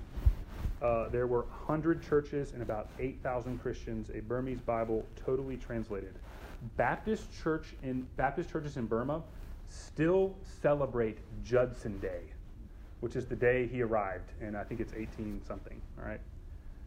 uh, 0.81 1.09
there 1.09 1.27
were 1.27 1.41
100 1.41 2.07
churches 2.07 2.53
and 2.53 2.61
about 2.61 2.89
8,000 2.99 3.59
Christians, 3.59 4.09
a 4.13 4.19
Burmese 4.21 4.61
Bible 4.61 5.05
totally 5.15 5.57
translated. 5.57 6.13
Baptist 6.75 7.25
church 7.43 7.75
in 7.83 8.05
Baptist 8.15 8.49
churches 8.49 8.77
in 8.77 8.85
Burma 8.85 9.21
still 9.69 10.35
celebrate 10.61 11.17
Judson 11.43 11.97
Day, 11.99 12.21
which 12.99 13.15
is 13.15 13.25
the 13.25 13.35
day 13.35 13.67
he 13.67 13.81
arrived, 13.81 14.31
and 14.41 14.55
I 14.55 14.63
think 14.63 14.79
it's 14.79 14.93
18 14.93 15.41
something. 15.47 15.79
All 15.99 16.07
right, 16.07 16.19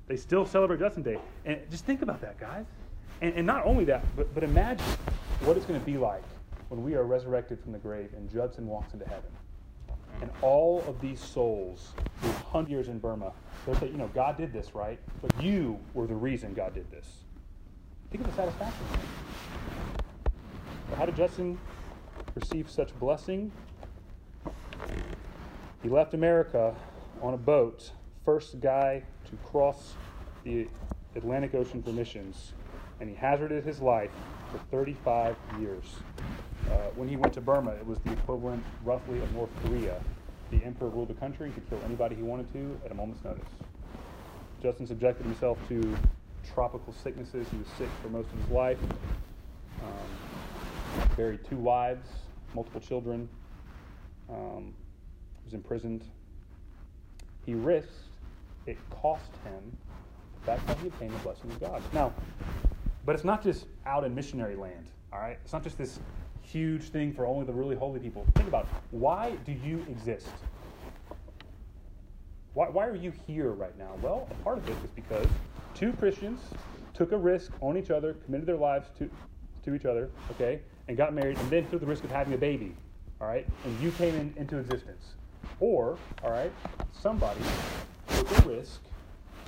they 0.07 0.17
still 0.17 0.47
celebrate 0.47 0.81
Judson 0.81 1.03
Day, 1.03 1.19
and 1.45 1.59
just 1.71 1.85
think 1.85 2.03
about 2.03 2.21
that, 2.21 2.39
guys. 2.39 2.67
And, 3.21 3.35
and 3.35 3.47
not 3.47 3.67
only 3.67 3.85
that, 3.85 4.05
but, 4.17 4.33
but 4.35 4.43
imagine 4.43 4.87
what 5.45 5.57
it's 5.57 5.67
going 5.67 5.79
to 5.79 5.87
be 5.87 5.99
like 5.99 6.23
when 6.69 6.83
we 6.83 6.95
are 6.95 7.05
resurrected 7.05 7.61
from 7.61 7.73
the 7.73 7.79
grave 7.79 8.11
and 8.17 8.31
Judson 8.31 8.67
walks 8.67 8.93
into 8.93 9.05
heaven, 9.07 9.31
and 10.21 10.31
all 10.43 10.85
of 10.87 11.01
these 11.01 11.21
souls, 11.21 11.93
through 12.21 12.33
100 12.53 12.71
years 12.71 12.89
in 12.89 12.99
Burma, 12.99 13.33
They'll 13.67 13.75
say, 13.77 13.89
you 13.89 13.97
know, 13.97 14.09
God 14.09 14.37
did 14.37 14.53
this, 14.53 14.75
right? 14.75 14.99
But 15.21 15.43
you 15.43 15.79
were 15.93 16.07
the 16.07 16.15
reason 16.15 16.55
God 16.55 16.75
did 16.75 16.91
this. 16.91 17.07
Think 18.11 18.25
of 18.25 18.31
the 18.31 18.37
satisfaction. 18.37 18.87
how 20.97 21.07
did 21.07 21.15
Judson 21.15 21.59
receive 22.35 22.71
such 22.71 22.99
blessing? 22.99 23.53
He 25.83 25.89
left 25.89 26.15
America 26.15 26.75
on 27.23 27.35
a 27.35 27.39
boat, 27.39 27.93
first 28.25 28.61
guy 28.61 29.03
to 29.29 29.37
cross 29.49 29.95
the 30.45 30.67
Atlantic 31.15 31.55
Ocean 31.55 31.83
for 31.83 31.91
missions, 31.91 32.53
and 32.99 33.09
he 33.09 33.15
hazarded 33.15 33.65
his 33.65 33.81
life 33.81 34.11
for 34.51 34.59
35 34.71 35.37
years. 35.61 35.85
Uh, 36.69 36.75
when 36.97 37.09
he 37.09 37.17
went 37.17 37.33
to 37.35 37.41
Burma, 37.41 37.73
it 37.73 37.87
was 37.87 37.99
the 38.01 38.13
equivalent, 38.13 38.65
roughly, 38.85 39.21
of 39.21 39.33
North 39.35 39.51
Korea 39.65 40.01
the 40.51 40.65
emperor 40.65 40.89
ruled 40.89 41.09
the 41.09 41.15
country 41.15 41.49
He 41.49 41.55
could 41.55 41.69
kill 41.69 41.81
anybody 41.85 42.17
he 42.17 42.23
wanted 42.23 42.53
to 42.53 42.79
at 42.85 42.91
a 42.91 42.95
moment's 42.95 43.25
notice. 43.25 43.49
Judson 44.63 44.87
subjected 44.87 45.25
himself 45.25 45.59
to 45.69 45.97
tropical 46.55 46.93
sicknesses. 46.93 47.47
He 47.51 47.57
was 47.57 47.67
sick 47.79 47.89
for 48.03 48.09
most 48.09 48.31
of 48.33 48.39
his 48.41 48.51
life. 48.51 48.79
Um, 49.83 51.07
buried 51.17 51.41
two 51.49 51.57
wives, 51.57 52.07
multiple 52.55 52.81
children. 52.81 53.29
Um, 54.29 54.75
was 55.45 55.55
imprisoned. 55.55 56.05
He 57.45 57.53
He 57.53 57.57
risked, 57.57 57.91
it 58.67 58.79
cost 58.91 59.33
him. 59.45 59.77
That's 60.47 60.63
how 60.65 60.75
he 60.77 60.89
obtained 60.89 61.13
the 61.13 61.19
blessing 61.19 61.51
of 61.51 61.61
God. 61.61 61.83
Now, 61.93 62.13
but 63.05 63.15
it's 63.15 63.25
not 63.25 63.43
just 63.43 63.67
out 63.87 64.05
in 64.05 64.15
missionary 64.15 64.55
land, 64.55 64.87
all 65.13 65.19
right? 65.19 65.39
It's 65.43 65.53
not 65.53 65.65
just 65.65 65.77
this 65.77 65.99
huge 66.51 66.83
thing 66.85 67.13
for 67.13 67.27
only 67.27 67.47
the 67.47 67.53
really 67.53 67.77
holy 67.77 68.01
people. 68.01 68.27
Think 68.35 68.49
about 68.49 68.65
it. 68.65 68.71
Why 68.91 69.33
do 69.47 69.53
you 69.53 69.85
exist? 69.89 70.29
Why, 72.55 72.69
why 72.69 72.87
are 72.87 72.97
you 72.97 73.13
here 73.27 73.51
right 73.51 73.77
now? 73.79 73.93
Well, 74.03 74.27
a 74.31 74.35
part 74.43 74.59
of 74.59 74.69
it 74.69 74.77
is 74.85 74.91
because 74.95 75.27
two 75.75 75.93
Christians 75.93 76.41
took 76.95 77.13
a 77.13 77.17
risk 77.17 77.53
on 77.61 77.77
each 77.77 77.91
other, 77.91 78.15
committed 78.25 78.47
their 78.47 78.57
lives 78.57 78.89
to, 78.99 79.09
to 79.65 79.75
each 79.75 79.85
other, 79.85 80.11
okay, 80.33 80.61
and 80.89 80.97
got 80.97 81.15
married, 81.15 81.39
and 81.39 81.51
then 81.51 81.69
took 81.71 81.81
the 81.81 81.87
risk 81.87 82.03
of 82.03 82.11
having 82.11 82.35
a 82.35 82.39
baby, 82.39 82.75
all 83.21 83.29
right, 83.29 83.47
and 83.65 83.81
you 83.81 83.93
came 83.93 84.15
in, 84.17 84.35
into 84.37 84.59
existence. 84.59 85.15
Or, 85.61 85.97
all 86.25 86.31
right, 86.31 86.53
somebody 86.93 87.41
took 88.09 88.45
a 88.45 88.49
risk 88.49 88.81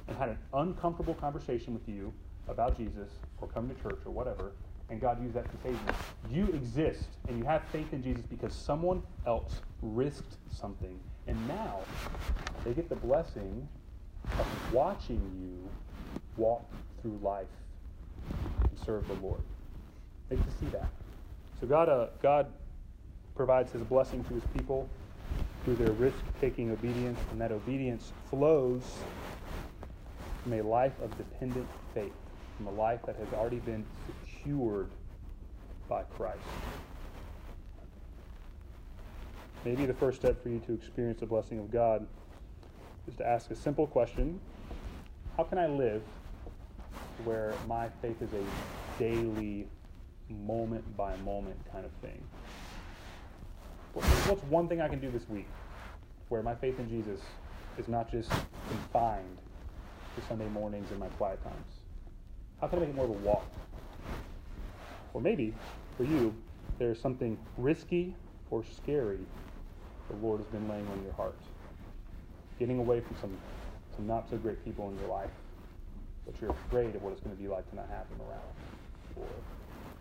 and 0.07 0.17
had 0.17 0.29
an 0.29 0.39
uncomfortable 0.55 1.15
conversation 1.15 1.75
with 1.75 1.89
you 1.89 2.13
about 2.49 2.77
Jesus 2.77 3.11
or 3.41 3.49
coming 3.49 3.75
to 3.75 3.83
church 3.83 4.01
or 4.05 4.13
whatever, 4.13 4.53
and 4.91 5.01
God 5.01 5.23
used 5.23 5.35
that 5.35 5.51
to 5.51 5.57
save 5.63 5.73
you. 5.73 6.45
You 6.45 6.53
exist 6.55 7.09
and 7.29 7.39
you 7.39 7.45
have 7.45 7.63
faith 7.69 7.93
in 7.93 8.03
Jesus 8.03 8.25
because 8.29 8.55
someone 8.55 9.03
else 9.27 9.61
risked 9.81 10.37
something, 10.51 10.99
and 11.27 11.49
now 11.49 11.81
they 12.65 12.73
get 12.73 12.89
the 12.89 12.97
blessing 12.97 13.69
of 14.39 14.73
watching 14.73 15.21
you 15.41 15.69
walk 16.37 16.65
through 17.01 17.19
life 17.23 17.47
and 18.71 18.79
serve 18.85 19.07
the 19.09 19.15
Lord. 19.15 19.41
They 20.29 20.37
get 20.37 20.45
to 20.45 20.59
see 20.59 20.67
that. 20.73 20.89
So 21.61 21.67
God, 21.67 21.89
uh, 21.89 22.07
God 22.23 22.47
provides 23.35 23.73
His 23.73 23.83
blessing 23.83 24.25
to 24.25 24.35
His 24.35 24.45
people 24.57 24.89
through 25.65 25.77
their 25.77 25.93
risk-taking 25.93 26.71
obedience, 26.71 27.19
and 27.31 27.41
that 27.41 27.53
obedience 27.53 28.13
flows 28.31 28.83
from 30.43 30.55
a 30.55 30.63
life 30.63 30.93
of 31.03 31.17
dependent 31.17 31.67
faith, 31.95 32.13
from 32.57 32.67
a 32.67 32.73
life 32.73 33.01
that 33.07 33.17
has 33.17 33.29
already 33.33 33.61
been 33.61 33.85
secured 34.43 34.89
by 35.89 36.03
Christ. 36.03 36.39
Maybe 39.65 39.87
the 39.87 39.95
first 39.95 40.21
step 40.21 40.43
for 40.43 40.49
you 40.49 40.59
to 40.67 40.73
experience 40.73 41.21
the 41.21 41.27
blessing 41.27 41.59
of 41.59 41.71
God 41.71 42.07
is 43.07 43.15
to 43.17 43.27
ask 43.27 43.51
a 43.51 43.55
simple 43.55 43.87
question 43.87 44.41
How 45.37 45.45
can 45.45 45.59
I 45.59 45.67
live 45.67 46.03
where 47.25 47.55
my 47.69 47.89
faith 48.01 48.21
is 48.21 48.31
a 48.33 48.99
daily, 48.99 49.67
moment 50.29 50.97
by 50.97 51.17
moment 51.19 51.59
kind 51.71 51.85
of 51.85 51.93
thing? 52.01 52.23
What's 53.93 54.43
one 54.45 54.69
thing 54.69 54.81
I 54.81 54.89
can 54.89 55.01
do 55.01 55.11
this 55.11 55.29
week 55.29 55.49
where 56.29 56.43
my 56.43 56.55
faith 56.55 56.79
in 56.79 56.89
Jesus 56.89 57.21
is 57.79 57.89
not 57.89 58.11
just 58.11 58.31
confined 58.69 59.39
to 60.17 60.27
Sunday 60.27 60.49
mornings 60.49 60.91
and 60.91 60.99
my 60.99 61.09
quiet 61.09 61.43
times? 61.45 61.75
How 62.61 62.69
can 62.69 62.79
I 62.79 62.83
make 62.83 62.91
it 62.91 62.97
more 62.97 63.05
of 63.05 63.11
a 63.11 63.15
walk? 63.15 63.45
Or 65.15 65.21
maybe 65.21 65.55
for 65.97 66.05
you, 66.05 66.35
there's 66.79 67.01
something 67.01 67.39
risky 67.57 68.15
or 68.51 68.65
scary 68.65 69.19
the 70.09 70.17
Lord 70.17 70.41
has 70.41 70.49
been 70.49 70.69
laying 70.69 70.87
on 70.89 71.03
your 71.05 71.13
heart. 71.15 71.39
Getting 72.59 72.79
away 72.79 73.01
from 73.01 73.17
some, 73.21 73.37
some 73.97 74.07
not 74.07 74.29
so 74.29 74.37
great 74.37 74.63
people 74.65 74.91
in 74.91 74.99
your 74.99 75.09
life, 75.09 75.31
but 76.27 76.41
you're 76.41 76.51
afraid 76.51 76.95
of 76.95 77.03
what 77.03 77.13
it's 77.13 77.21
going 77.21 77.35
to 77.35 77.43
be 77.43 77.49
like 77.49 77.69
to 77.71 77.77
not 77.77 77.89
have 77.89 78.09
them 78.11 78.21
around. 78.29 78.53
Or 79.17 79.27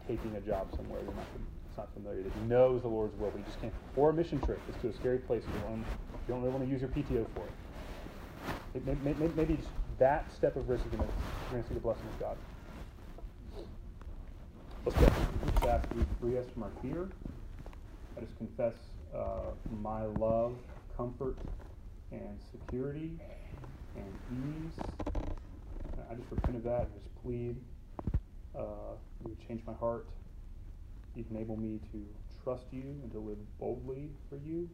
taking 0.07 0.35
a 0.35 0.41
job 0.41 0.67
somewhere 0.75 1.01
you're 1.01 1.13
not, 1.13 1.25
it's 1.67 1.77
not 1.77 1.93
familiar, 1.93 2.23
that 2.23 2.31
you 2.41 2.47
know 2.47 2.75
is 2.75 2.81
the 2.81 2.87
Lord's 2.87 3.17
will, 3.19 3.29
but 3.31 3.39
you 3.39 3.45
just 3.45 3.61
can't. 3.61 3.73
Or 3.95 4.09
a 4.09 4.13
mission 4.13 4.39
trip 4.41 4.59
is 4.69 4.75
to 4.81 4.89
a 4.89 4.93
scary 4.93 5.19
place 5.19 5.43
you 5.47 5.59
don't, 5.61 5.77
you 5.77 6.27
don't 6.27 6.41
really 6.41 6.53
want 6.53 6.65
to 6.65 6.69
use 6.69 6.81
your 6.81 6.89
PTO 6.89 7.25
for 7.35 7.45
it. 7.45 8.83
it 8.87 9.03
maybe, 9.03 9.31
maybe 9.35 9.57
that 9.99 10.31
step 10.33 10.55
of 10.55 10.67
risk 10.67 10.85
is 10.85 10.91
going 10.91 11.03
to 11.07 11.67
see 11.67 11.73
the 11.73 11.79
blessing 11.79 12.05
of 12.13 12.19
God. 12.19 12.37
Let's 14.83 14.99
go. 14.99 15.11
Let's 15.45 15.65
ask 15.65 15.87
you 15.95 16.05
free 16.19 16.37
us 16.39 16.45
from 16.53 16.63
our 16.63 16.71
fear. 16.81 17.07
I 18.17 18.21
just 18.21 18.35
confess 18.37 18.73
uh, 19.15 19.51
my 19.79 20.05
love, 20.05 20.55
comfort, 20.97 21.37
and 22.11 22.39
security 22.51 23.19
and 23.95 24.65
ease. 24.65 24.73
I 26.09 26.15
just 26.15 26.31
repent 26.31 26.57
of 26.57 26.63
that 26.63 26.81
and 26.81 26.93
just 26.95 27.23
plead 27.23 27.57
uh, 28.57 28.95
you 29.23 29.29
would 29.29 29.47
change 29.47 29.61
my 29.67 29.73
heart. 29.73 30.07
You 31.15 31.25
enable 31.29 31.57
me 31.57 31.79
to 31.91 32.05
trust 32.43 32.65
you 32.71 32.99
and 33.03 33.11
to 33.11 33.19
live 33.19 33.37
boldly 33.59 34.09
for 34.29 34.37
you. 34.37 34.67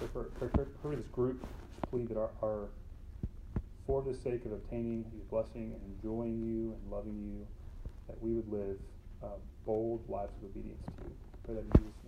Just 0.00 0.12
for, 0.12 0.30
for, 0.38 0.48
for, 0.48 0.66
for 0.80 0.96
this 0.96 1.06
group, 1.08 1.44
just 1.70 1.90
plead 1.90 2.08
that 2.08 2.16
our, 2.16 2.30
our 2.42 2.68
for 3.86 4.02
the 4.02 4.14
sake 4.14 4.46
of 4.46 4.52
obtaining 4.52 5.04
His 5.12 5.22
blessing 5.22 5.74
and 5.74 5.84
enjoying 5.84 6.42
you 6.42 6.74
and 6.74 6.90
loving 6.90 7.20
you, 7.20 7.48
that 8.08 8.20
we 8.20 8.34
would 8.34 8.48
live 8.48 8.80
uh, 9.22 9.38
bold 9.64 10.08
lives 10.08 10.36
of 10.36 10.44
obedience 10.44 10.88
to 10.96 11.02
you. 11.02 11.18
Pray 11.44 11.56
that 11.56 11.62
in 11.62 11.74
Jesus' 11.74 12.03